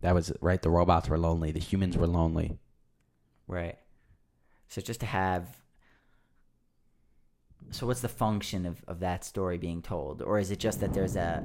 [0.00, 0.60] That was right.
[0.60, 1.52] The robots were lonely.
[1.52, 2.58] The humans were lonely.
[3.46, 3.78] Right.
[4.68, 5.46] So just to have.
[7.70, 10.94] So what's the function of, of that story being told, or is it just that
[10.94, 11.42] there's a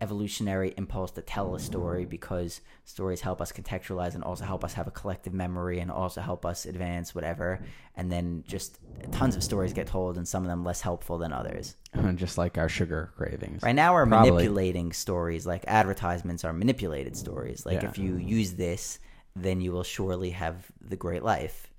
[0.00, 4.74] evolutionary impulse to tell a story because stories help us contextualize and also help us
[4.74, 7.60] have a collective memory and also help us advance whatever,
[7.96, 8.78] and then just
[9.10, 11.76] tons of stories get told and some of them less helpful than others.
[12.14, 13.62] just like our sugar cravings.
[13.62, 14.30] Right now we're Probably.
[14.30, 17.66] manipulating stories like advertisements are manipulated stories.
[17.66, 17.88] Like Yeah.
[17.88, 18.98] if you use this,
[19.34, 21.71] then you will surely have the great life.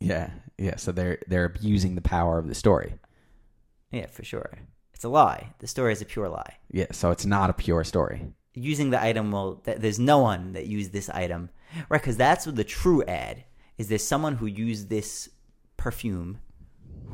[0.00, 0.30] Yeah.
[0.58, 0.76] Yeah.
[0.76, 2.94] So they're they're abusing the power of the story.
[3.90, 4.58] Yeah, for sure.
[4.94, 5.52] It's a lie.
[5.58, 6.54] The story is a pure lie.
[6.70, 6.86] Yeah.
[6.92, 8.26] So it's not a pure story.
[8.54, 9.56] Using the item will.
[9.56, 11.50] Th- there's no one that used this item,
[11.88, 12.00] right?
[12.00, 13.44] Because that's what the true ad
[13.78, 13.88] is.
[13.88, 15.28] There's someone who used this
[15.76, 16.38] perfume,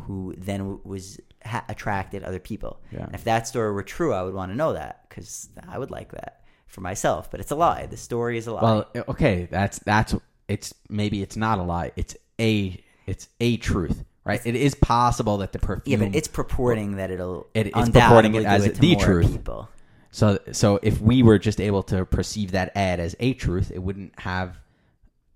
[0.07, 2.81] who then w- was ha- attracted other people.
[2.93, 3.05] Yeah.
[3.07, 5.91] And if that story were true, I would want to know that because I would
[5.91, 7.29] like that for myself.
[7.31, 7.87] But it's a lie.
[7.87, 8.63] The story is a lie.
[8.63, 10.15] Well, okay, that's that's
[10.47, 11.91] it's maybe it's not a lie.
[11.97, 14.41] It's a it's a truth, right?
[14.45, 16.01] it is possible that the perfume.
[16.03, 19.31] yeah, but it's purporting that it'll It- it's purporting it as it the truth.
[19.33, 19.69] People.
[20.11, 23.79] so so if we were just able to perceive that ad as a truth, it
[23.83, 24.59] wouldn't have,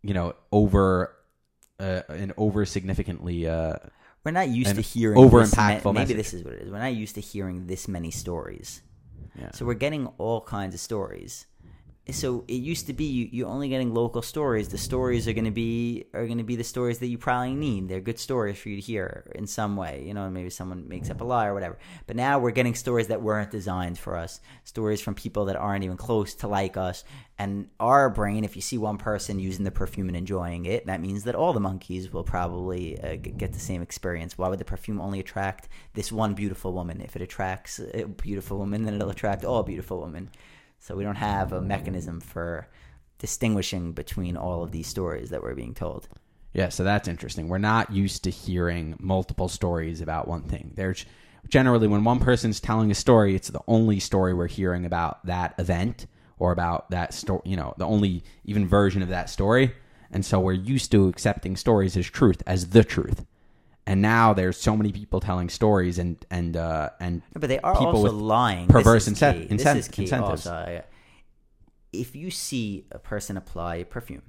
[0.02, 1.12] you know, over
[1.80, 3.46] uh, an over significantly.
[3.46, 3.76] Uh,
[4.24, 6.16] We're not used to hearing over this ma- impactful Maybe message.
[6.16, 6.70] this is what it is.
[6.70, 8.80] We're not used to hearing this many stories.
[9.38, 9.50] yeah.
[9.52, 11.46] So we're getting all kinds of stories.
[12.10, 14.68] So it used to be you, you're only getting local stories.
[14.68, 17.54] The stories are going to be are going to be the stories that you probably
[17.54, 17.88] need.
[17.88, 20.04] They're good stories for you to hear in some way.
[20.06, 21.78] You know, maybe someone makes up a lie or whatever.
[22.06, 24.40] But now we're getting stories that weren't designed for us.
[24.62, 27.02] Stories from people that aren't even close to like us.
[27.38, 31.00] And our brain, if you see one person using the perfume and enjoying it, that
[31.00, 34.38] means that all the monkeys will probably uh, get the same experience.
[34.38, 37.00] Why would the perfume only attract this one beautiful woman?
[37.00, 40.30] If it attracts a beautiful woman, then it'll attract all beautiful women.
[40.78, 42.68] So we don't have a mechanism for
[43.18, 46.08] distinguishing between all of these stories that we're being told.
[46.52, 47.48] Yeah, so that's interesting.
[47.48, 50.72] We're not used to hearing multiple stories about one thing.
[50.74, 51.04] There's
[51.48, 55.54] generally when one person's telling a story, it's the only story we're hearing about that
[55.58, 56.06] event
[56.38, 59.74] or about that story, you know, the only even version of that story.
[60.10, 63.24] And so we're used to accepting stories as truth, as the truth.
[63.88, 67.74] And now there's so many people telling stories and and uh and But they are
[67.74, 68.66] people also lying.
[68.68, 70.46] perverse incent- incent- this is key incentives.
[70.46, 70.82] also.
[71.92, 74.22] If you see a person apply perfume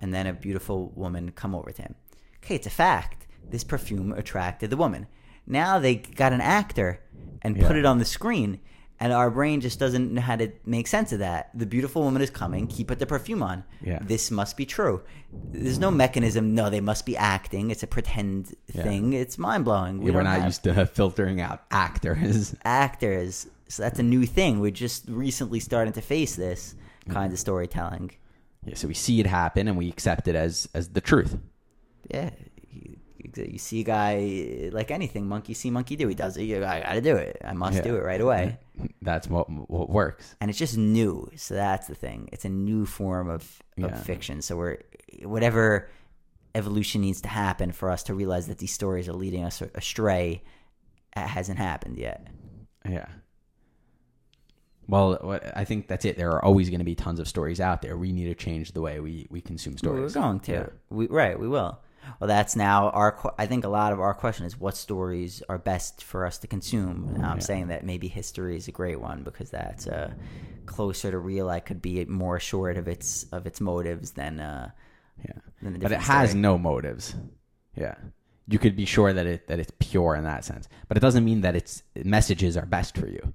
[0.00, 1.94] and then a beautiful woman come over to him,
[2.44, 3.26] okay, it's a fact.
[3.50, 5.06] This perfume attracted the woman.
[5.46, 7.00] Now they got an actor
[7.40, 8.60] and put it on the screen,
[9.00, 11.50] and our brain just doesn't know how to make sense of that.
[11.54, 12.68] The beautiful woman is coming.
[12.68, 13.64] He put the perfume on.
[13.80, 13.98] Yeah.
[14.02, 15.02] This must be true.
[15.52, 16.54] There's no mechanism.
[16.54, 17.70] No, they must be acting.
[17.70, 18.82] It's a pretend Yeah.
[18.82, 19.12] thing.
[19.12, 20.00] It's mind blowing.
[20.02, 22.54] we're not used to filtering out actors.
[22.64, 23.46] actors.
[23.68, 24.60] So that's a new thing.
[24.60, 26.74] We're just recently starting to face this
[27.10, 28.12] kind of storytelling.
[28.64, 31.38] Yeah, so we see it happen and we accept it as as the truth.
[32.10, 32.30] Yeah.
[33.18, 36.06] You, see a guy eh, like anything, monkey see, monkey do.
[36.08, 36.44] He does it.
[36.44, 37.40] You, I got to do it.
[37.44, 37.82] I must Yeah.
[37.82, 38.58] do it right away.
[39.02, 40.36] That's what what works.
[40.40, 41.28] And it's just new.
[41.36, 42.28] So that's the thing.
[42.32, 43.42] It's a new form of,
[43.82, 43.96] of Yeah.
[44.02, 44.40] fiction.
[44.42, 44.78] So we're
[45.24, 45.88] whatever
[46.54, 50.42] evolution needs to happen for us to realize that these stories are leading us astray
[51.16, 52.28] hasn't happened yet.
[52.88, 53.06] Yeah.
[54.88, 56.16] Well, I think that's it.
[56.16, 57.98] There are always going to be tons of stories out there.
[57.98, 60.14] We need to change the way we, we consume stories.
[60.14, 60.52] We're going to.
[60.52, 60.66] Yeah.
[60.88, 61.78] We, right, we will.
[62.20, 63.34] Well, that's now our.
[63.38, 66.46] I think a lot of our question is what stories are best for us to
[66.46, 67.14] consume.
[67.18, 67.42] Now, I'm Yeah.
[67.44, 70.12] saying that maybe history is a great one because that's uh,
[70.66, 71.48] closer to real.
[71.48, 74.40] I could be more assured of its of its motives than.
[74.40, 74.70] Uh,
[75.24, 75.32] Yeah.
[75.62, 76.40] than But it has story.
[76.42, 77.14] no motives.
[77.76, 77.94] Yeah.
[78.46, 80.68] You could be sure that it that it's pure in that sense.
[80.88, 83.34] But it doesn't mean that its messages are best for you.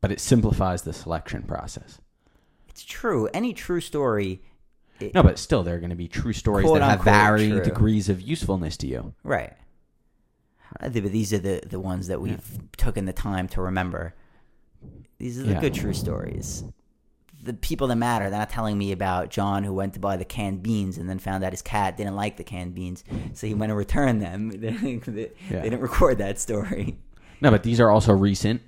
[0.00, 2.00] But it simplifies the selection process.
[2.68, 3.26] It's true.
[3.34, 4.42] Any true story,
[5.00, 7.64] it- No, but still there are going to be true stories that have varying true.
[7.64, 9.14] degrees of usefulness to you.
[9.24, 9.52] right?
[10.80, 14.14] I think, but these are the the ones that we've taken the time to remember.
[15.18, 15.60] These are the Yeah.
[15.60, 16.62] good true stories.
[17.42, 18.28] The people that matter.
[18.28, 21.18] They're not telling me about John who went to buy the canned beans and then
[21.18, 24.50] found out his cat didn't like the canned beans, so he went and returned them.
[24.60, 25.62] they, they Yeah.
[25.62, 26.98] didn't record that story.
[27.40, 28.60] No, but these are also recent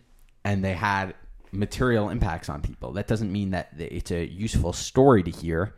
[0.44, 1.14] and they had
[1.52, 2.92] material impacts on people.
[2.92, 5.74] That doesn't mean that it's a useful story to hear.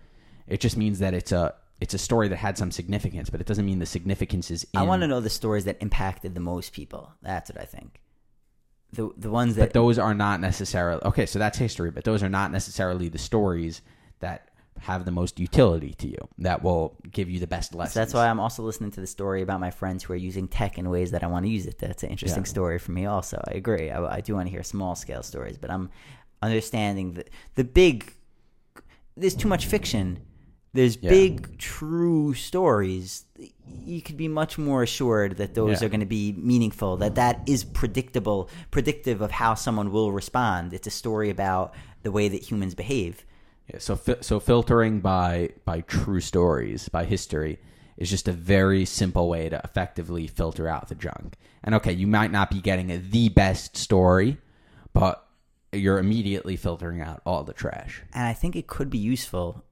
[0.47, 3.47] It just means that it's a it's a story that had some significance, but it
[3.47, 6.41] doesn't mean the significance is in I want to know the stories that impacted the
[6.41, 7.13] most people.
[7.23, 8.01] That's what I think.
[8.93, 11.27] The the ones that But those are not necessarily okay.
[11.27, 13.83] So that's history, but those are not necessarily the stories
[14.21, 16.29] that have the most utility to you.
[16.39, 17.95] That will give you the best lessons.
[17.95, 20.49] So that's why I'm also listening to the story about my friends who are using
[20.49, 21.79] tech in ways that I want to use it.
[21.79, 22.49] That's an interesting Yeah.
[22.49, 23.07] story for me.
[23.07, 23.91] Also, I agree.
[23.91, 25.91] I, I do want to hear small scale stories, but I'm
[26.43, 27.25] understanding the
[27.55, 28.13] the big.
[29.17, 30.21] There's too much fiction.
[30.75, 31.11] There's Yeah.
[31.11, 33.25] big true stories.
[33.85, 35.87] You could be much more assured that those Yeah.
[35.87, 36.97] are going to be meaningful.
[36.97, 40.73] That that is predictable, predictive of how someone will respond.
[40.73, 43.25] It's a story about the way that humans behave.
[43.69, 47.59] Yeah, so fi- so filtering by by true stories, by history
[47.99, 51.37] is just a very simple way to effectively filter out the junk.
[51.63, 54.39] And okay, you might not be getting the best story,
[54.95, 55.29] but
[55.73, 58.03] you're immediately filtering out all the trash.
[58.13, 59.63] and I think it could be useful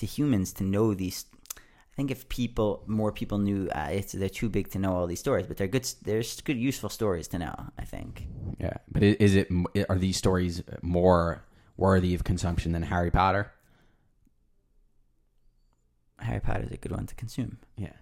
[0.00, 1.24] to humans to know these.
[1.56, 5.06] I think if people, more people knew, uh, it's they're too big to know all
[5.06, 5.86] these stories, but they're good.
[6.02, 7.54] There's good, useful stories to know.
[7.78, 8.26] I think.
[8.58, 9.48] Yeah, but is it
[9.88, 11.42] are these stories more
[11.76, 13.52] worthy of consumption than Harry Potter?
[16.18, 17.58] Harry Potter is a good one to consume.
[17.76, 17.92] Yeah.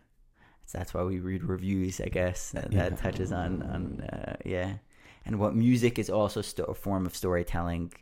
[0.66, 2.00] So that's why we read reviews.
[2.00, 2.88] I guess that, Yeah.
[2.90, 4.74] that touches on on uh, yeah,
[5.24, 7.92] and what music is also a form of storytelling,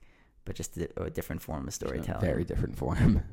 [0.44, 2.20] but just a, a different form of storytelling.
[2.20, 3.22] Very different form.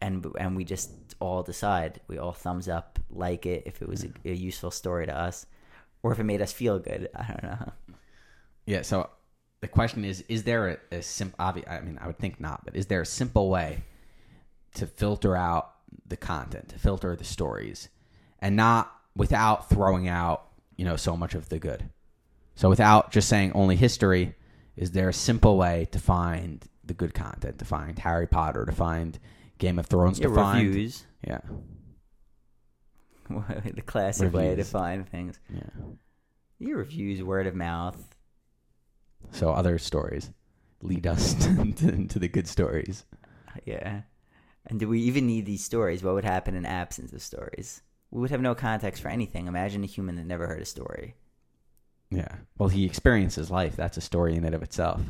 [0.00, 0.90] and and we just
[1.20, 2.00] all decide.
[2.08, 5.46] We all thumbs up, like it if it was a, a useful story to us,
[6.02, 7.08] or if it made us feel good.
[7.14, 7.72] I don't know.
[8.66, 8.82] Yeah.
[8.82, 9.10] So
[9.60, 11.36] the question is: Is there a, a simple?
[11.38, 13.82] I mean, I would think not, but is there a simple way
[14.74, 15.72] to filter out
[16.06, 17.88] the content, to filter the stories,
[18.38, 20.46] and not without throwing out
[20.76, 21.90] you know so much of the good?
[22.54, 24.34] So without just saying only history,
[24.76, 28.72] is there a simple way to find the good content, to find Harry Potter, to
[28.72, 29.18] find
[29.60, 31.04] Game of Thrones, Yeah, to find reviews.
[31.24, 31.38] yeah,
[33.74, 34.70] the classic way to Reviews.
[34.70, 35.38] find things.
[35.54, 35.62] yeah.
[36.58, 37.96] Your reviews, word of mouth.
[39.32, 40.30] So other stories
[40.82, 43.04] lead us to, to the good stories.
[43.64, 44.02] Yeah.
[44.66, 46.02] And do we even need these stories?
[46.02, 47.82] What would happen in absence of stories?
[48.10, 49.46] We would have no context for anything.
[49.46, 51.14] Imagine a human that never heard a story.
[52.10, 52.34] Yeah.
[52.58, 53.76] Well, he experiences life.
[53.76, 55.00] That's a story in and of itself.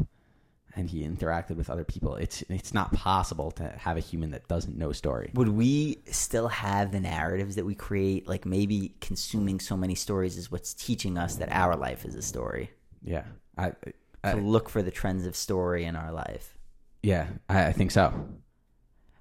[0.80, 2.14] And he interacted with other people.
[2.16, 5.30] It's it's not possible to have a human that doesn't know story.
[5.34, 8.26] Would we still have the narratives that we create?
[8.26, 12.22] Like maybe consuming so many stories is what's teaching us that our life is a
[12.22, 12.70] story.
[13.02, 13.24] Yeah.
[13.58, 13.72] I,
[14.24, 16.56] I To look for the trends of story in our life.
[17.02, 18.04] yeah, I, I think so.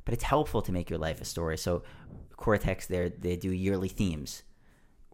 [0.05, 1.57] but it's helpful to make your life a story.
[1.57, 1.83] So
[2.37, 4.43] Cortex there they do yearly themes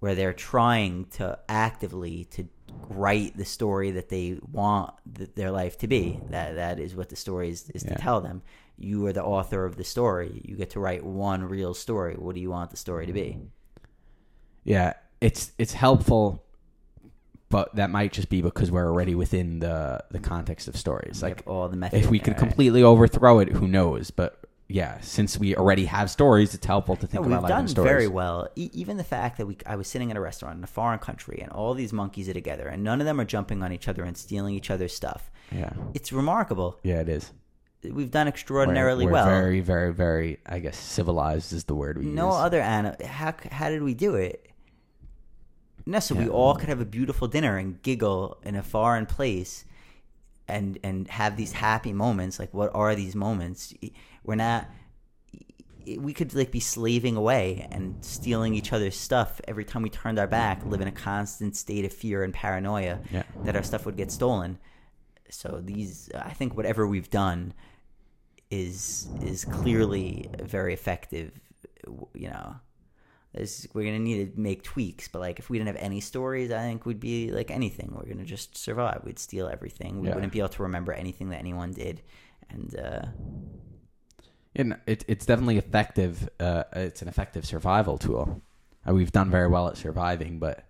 [0.02, 2.48] where they're trying to actively to
[2.90, 6.20] write the story that they want th- their life to be.
[6.30, 7.96] That that is what the story is, is Yeah.
[7.96, 8.42] to tell them.
[8.78, 10.42] You are the author of the story.
[10.44, 12.16] You get to write one real story.
[12.16, 13.38] What do you want the story to be?
[14.64, 16.44] Yeah, it's it's helpful,
[17.50, 21.22] but that might just be because we're already within the the context of stories.
[21.22, 22.04] Like all the methods.
[22.06, 24.12] if we could completely overthrow it, who knows?
[24.12, 27.68] But yeah, since we already have stories, it's helpful to think No, about we've done
[27.68, 27.90] stories.
[27.90, 28.48] very well.
[28.56, 31.00] E- even the fact that we, I was sitting in a restaurant in a foreign
[31.00, 33.88] country, and all these monkeys are together, and none of them are jumping on each
[33.88, 35.30] other and stealing each other's stuff.
[35.52, 36.80] Yeah, It's remarkable.
[36.84, 37.32] yeah, it is.
[37.84, 39.26] We've done We're- extraordinarily we're well.
[39.28, 40.40] Very, very, very.
[40.48, 42.16] I guess civilized is the word we no use.
[42.18, 42.96] No other animal.
[43.06, 44.50] How how did we do it?
[45.86, 49.66] No, so we all could have a beautiful dinner and giggle in a foreign place,
[50.48, 52.40] and and have these happy moments.
[52.40, 53.72] Like, what are these moments?
[54.26, 54.70] We're not.
[56.00, 60.18] We could like be slaving away and stealing each other's stuff every time we turned
[60.18, 60.66] our back.
[60.66, 63.24] Live in a constant state of fear and paranoia Yeah.
[63.44, 64.58] that our stuff would get stolen.
[65.30, 67.54] So these, I think, whatever we've done
[68.50, 71.40] is is clearly very effective.
[72.14, 72.56] You know,
[73.34, 76.52] There's- we're gonna need to make tweaks, but like if we didn't have any stories,
[76.52, 77.92] I think we'd be like anything.
[77.94, 79.02] We're gonna just survive.
[79.04, 80.00] We'd steal everything.
[80.00, 80.16] We Yeah.
[80.16, 82.02] wouldn't be able to remember anything that anyone did,
[82.50, 83.08] and uh,
[84.56, 86.30] And it, it's definitely effective.
[86.40, 88.42] Uh, it's an effective survival tool.
[88.88, 90.64] Uh, we've done very well at surviving, but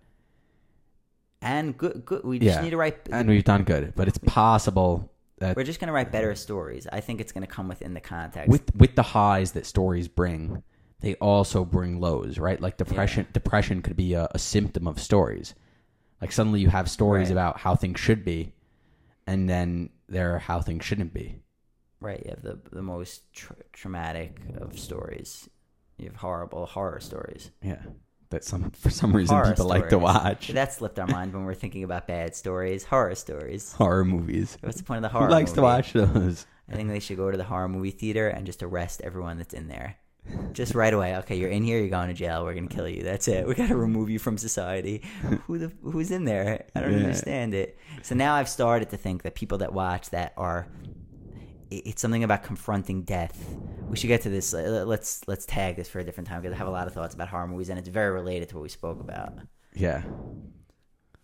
[1.42, 2.24] And good, good.
[2.24, 2.62] We just Yeah.
[2.62, 3.08] need to write.
[3.12, 3.92] and we've done good.
[3.94, 6.86] But it's possible that we're just gonna write better stories.
[6.92, 8.48] I think it's gonna come within the context.
[8.50, 10.62] with with the highs that stories bring,
[11.00, 12.60] they also bring lows, right?
[12.60, 13.26] Like depression.
[13.32, 15.54] Depression could be a, a symptom of stories.
[16.22, 17.32] Like suddenly you have stories Right.
[17.32, 18.52] about how things should be,
[19.26, 21.36] and then there are how things shouldn't be.
[22.00, 22.22] Right.
[22.24, 25.48] You have the the most tra- traumatic of stories.
[25.98, 27.50] You have horrible horror stories.
[27.62, 27.80] Yeah,
[28.30, 31.44] that some for some reason Horror people like to watch That slipped our mind when
[31.44, 33.72] we're thinking about bad stories, horror stories.
[33.78, 34.58] horror movies.
[34.60, 35.30] What's the point of the Who horror?
[35.30, 36.46] likes to watch those?
[36.70, 39.54] I think they should go to the horror movie theater and just arrest everyone that's
[39.54, 39.96] in there.
[40.52, 41.16] Just right away.
[41.18, 41.78] Okay, you're in here.
[41.78, 42.44] You're going to jail.
[42.44, 43.04] We're gonna kill you.
[43.04, 43.46] That's it.
[43.46, 45.02] We gotta remove you from society.
[45.46, 46.64] Who the who's in there?
[46.74, 46.98] I don't Yeah.
[46.98, 47.78] understand it.
[48.02, 50.66] So now I've started to think that people that watch that are.
[51.70, 53.56] It's something about confronting death.
[53.88, 54.54] We should get to this.
[54.54, 56.92] uh, Let's let's tag this for a different time because I have a lot of
[56.94, 59.32] thoughts about horror movies and it's very related to what we spoke about.
[59.74, 60.02] Yeah,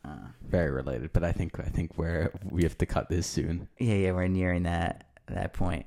[0.04, 1.12] Uh, very related.
[1.12, 3.68] But I think I think we're we have to cut this soon.
[3.78, 5.86] Yeah, yeah, we're nearing that that point.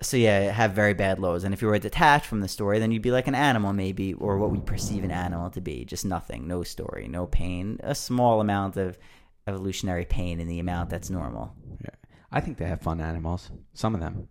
[0.00, 2.90] So yeah, have very bad lows, and if you were detached from the story, then
[2.90, 6.04] you'd be like an animal, maybe, or what we perceive an animal to be, just
[6.04, 8.98] nothing, no story, no pain, a small amount of
[9.46, 11.54] evolutionary pain in the amount that's normal.
[11.84, 11.90] Yeah,
[12.32, 13.50] I think they have fun animals.
[13.74, 14.28] Some of them,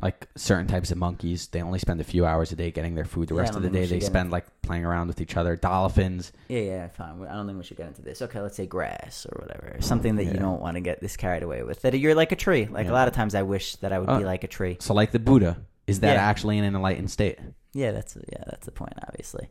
[0.00, 3.04] like certain types of monkeys, they only spend a few hours a day getting their
[3.04, 3.28] food.
[3.28, 4.84] The Yeah, I rest don't of the think we day they get spend like playing
[4.84, 5.56] around with each other.
[5.56, 6.32] Dolphins.
[6.48, 7.26] Yeah, yeah, fine.
[7.28, 8.22] I don't think we should get into this.
[8.22, 10.38] Okay, let's say grass or whatever, something that you Yeah.
[10.40, 11.82] don't want to get this carried away with.
[11.82, 12.66] That you're like a tree.
[12.66, 12.92] Like Yeah.
[12.92, 14.76] a lot of times, I wish that I would Uh, be like a tree.
[14.80, 15.58] So like the Buddha,
[15.88, 16.22] is that Yeah.
[16.24, 17.38] actually in an enlightened state?
[17.72, 18.92] Yeah, that's yeah, that's the point.
[19.08, 19.48] Obviously,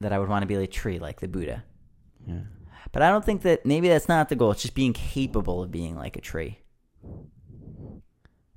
[0.00, 1.64] that I would want to be like a tree, like the Buddha.
[2.26, 2.40] Yeah.
[2.92, 4.50] But I don't think that maybe that's not the goal.
[4.52, 6.58] It's just being capable of being like a tree.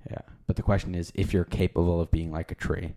[0.10, 0.20] Yeah.
[0.48, 2.96] But the question is, if you're capable of being like a tree,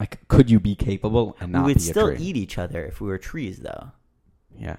[0.00, 2.16] like could you be capable and not we would still tree?
[2.18, 3.92] eat each other if we were trees, though.
[4.56, 4.76] Yeah.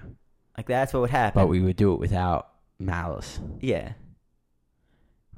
[0.56, 1.42] Like that's what would happen.
[1.42, 2.48] But we would do it without
[2.78, 3.92] malice, yeah,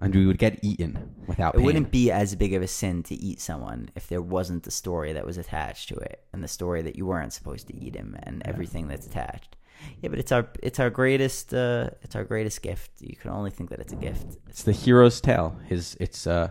[0.00, 1.54] and we would get eaten without.
[1.54, 1.66] it pain.
[1.66, 5.12] wouldn't be as big of a sin to eat someone if there wasn't the story
[5.12, 8.16] that was attached to it, and the story that you weren't supposed to eat him,
[8.22, 8.48] and Yeah.
[8.50, 9.56] everything that's attached.
[10.00, 12.90] Yeah, but it's our it's our greatest uh, it's our greatest gift.
[13.00, 14.36] You can only think that it's a gift.
[14.48, 15.56] It's the hero's tale.
[15.66, 16.50] His it's uh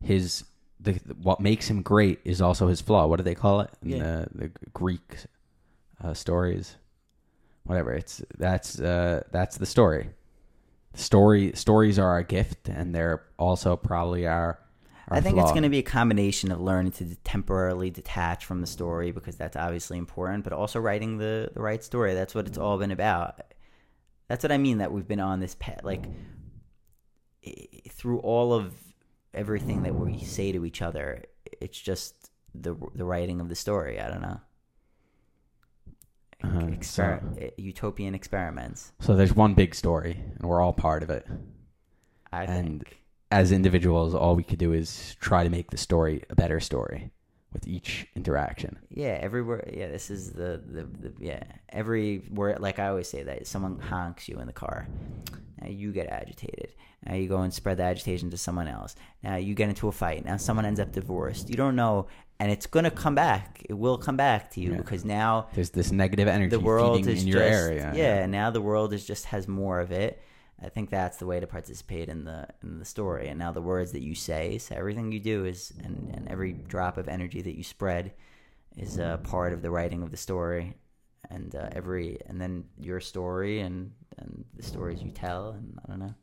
[0.00, 0.44] his
[0.80, 3.06] the what makes him great is also his flaw.
[3.06, 3.98] What do they call it in Yeah.
[3.98, 5.16] the, the Greek
[6.02, 6.76] uh, stories?
[7.64, 7.92] Whatever.
[7.92, 10.10] It's that's uh that's the story.
[10.94, 14.58] Story stories are our gift, and they're also probably our.
[15.10, 18.66] I think it's going to be a combination of learning to temporarily detach from the
[18.66, 22.14] story because that's obviously important, but also writing the the right story.
[22.14, 23.40] That's what it's all been about.
[24.28, 26.04] That's what I mean that we've been on this path, like
[27.90, 28.74] through all of
[29.32, 31.24] everything that we say to each other.
[31.60, 34.00] It's just the the writing of the story.
[34.00, 34.40] I don't know.
[36.44, 38.92] Uh-huh, Exper- utopian experiments.
[39.00, 41.26] So there's one big story, and we're all part of it.
[42.32, 43.02] I And- think.
[43.30, 47.10] As individuals, all we could do is try to make the story a better story
[47.52, 48.78] with each interaction.
[48.88, 49.68] Yeah, everywhere.
[49.72, 52.60] Yeah, this is the, the, the yeah every word.
[52.60, 54.86] Like I always say that someone honks you in the car,
[55.60, 56.74] now you get agitated.
[57.06, 58.96] Now you go and spread the agitation to someone else.
[59.22, 60.24] Now you get into a fight.
[60.24, 61.48] Now someone ends up divorced.
[61.50, 62.06] You don't know,
[62.40, 63.62] and it's gonna come back.
[63.68, 64.78] It will come back to you Yeah.
[64.78, 67.92] because now There's this negative energy the world feeding is in just your area.
[67.94, 68.24] yeah.
[68.26, 70.20] Now the world is just has more of it.
[70.62, 73.28] I think that's the way to participate in the in the story.
[73.28, 76.52] And now the words that you say, so everything you do is, and, and every
[76.52, 78.12] drop of energy that you spread
[78.76, 80.74] is a part of the writing of the story.
[81.30, 85.88] And uh, every and then your story and and the stories you tell, and I
[85.90, 86.14] don't know.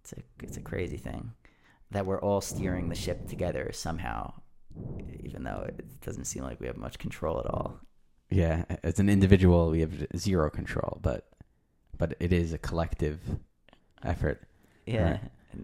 [0.00, 1.32] It's a it's a crazy thing
[1.90, 4.32] that we're all steering the ship together somehow,
[5.22, 7.78] even though it doesn't seem like we have much control at all.
[8.30, 11.28] yeah as an individual we have zero control but
[11.98, 13.20] but it is a collective
[14.02, 14.42] effort
[14.86, 15.10] Yeah.
[15.12, 15.20] Right.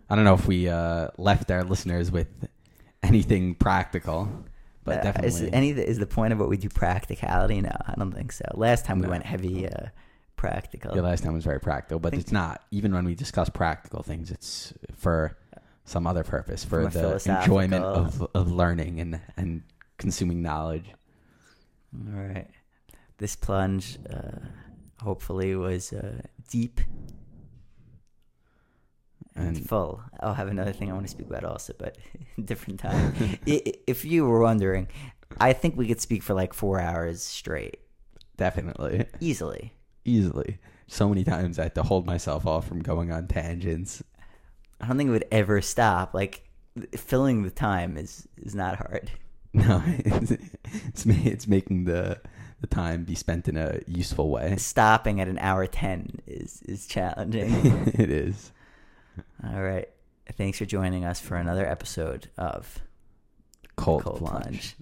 [0.09, 2.29] i don't know if we uh left our listeners with
[3.03, 4.29] anything practical
[4.85, 7.61] but Uh, definitely is any is the point of what we do practicality?
[7.61, 8.47] No, I don't think so.
[8.55, 9.89] Last time we went heavy uh,
[10.37, 10.95] practical.
[10.95, 14.31] the last time was very practical but it's not even when we discuss practical things
[14.31, 15.37] it's for
[15.85, 19.63] some other purpose for the enjoyment of, of learning and and
[19.99, 20.87] consuming knowledge
[21.95, 22.49] All right.
[23.19, 24.39] This plunge, uh,
[25.03, 26.81] hopefully, was uh, deep
[29.35, 30.03] and, And- full.
[30.21, 31.97] I'll have another thing I want to speak about also, but
[32.45, 33.15] different time.
[33.47, 34.89] If you were wondering,
[35.39, 37.79] I think we could speak for like four hours straight,
[38.37, 39.75] definitely easily.
[40.05, 44.03] easily so many times i had to hold myself off from going on tangents
[44.81, 46.15] I don't think it would ever stop.
[46.15, 46.49] Like
[46.97, 49.11] filling the time is is not hard.
[49.53, 52.19] No, it's it's, it's making the
[52.61, 54.57] the time be spent in a useful way.
[54.57, 57.53] Stopping at an hour ten is is challenging.
[57.95, 58.53] it is.
[59.45, 59.89] All right.
[60.33, 62.79] Thanks for joining us for another episode of
[63.77, 64.43] Cold, Cold plunge.
[64.43, 64.77] Plunge.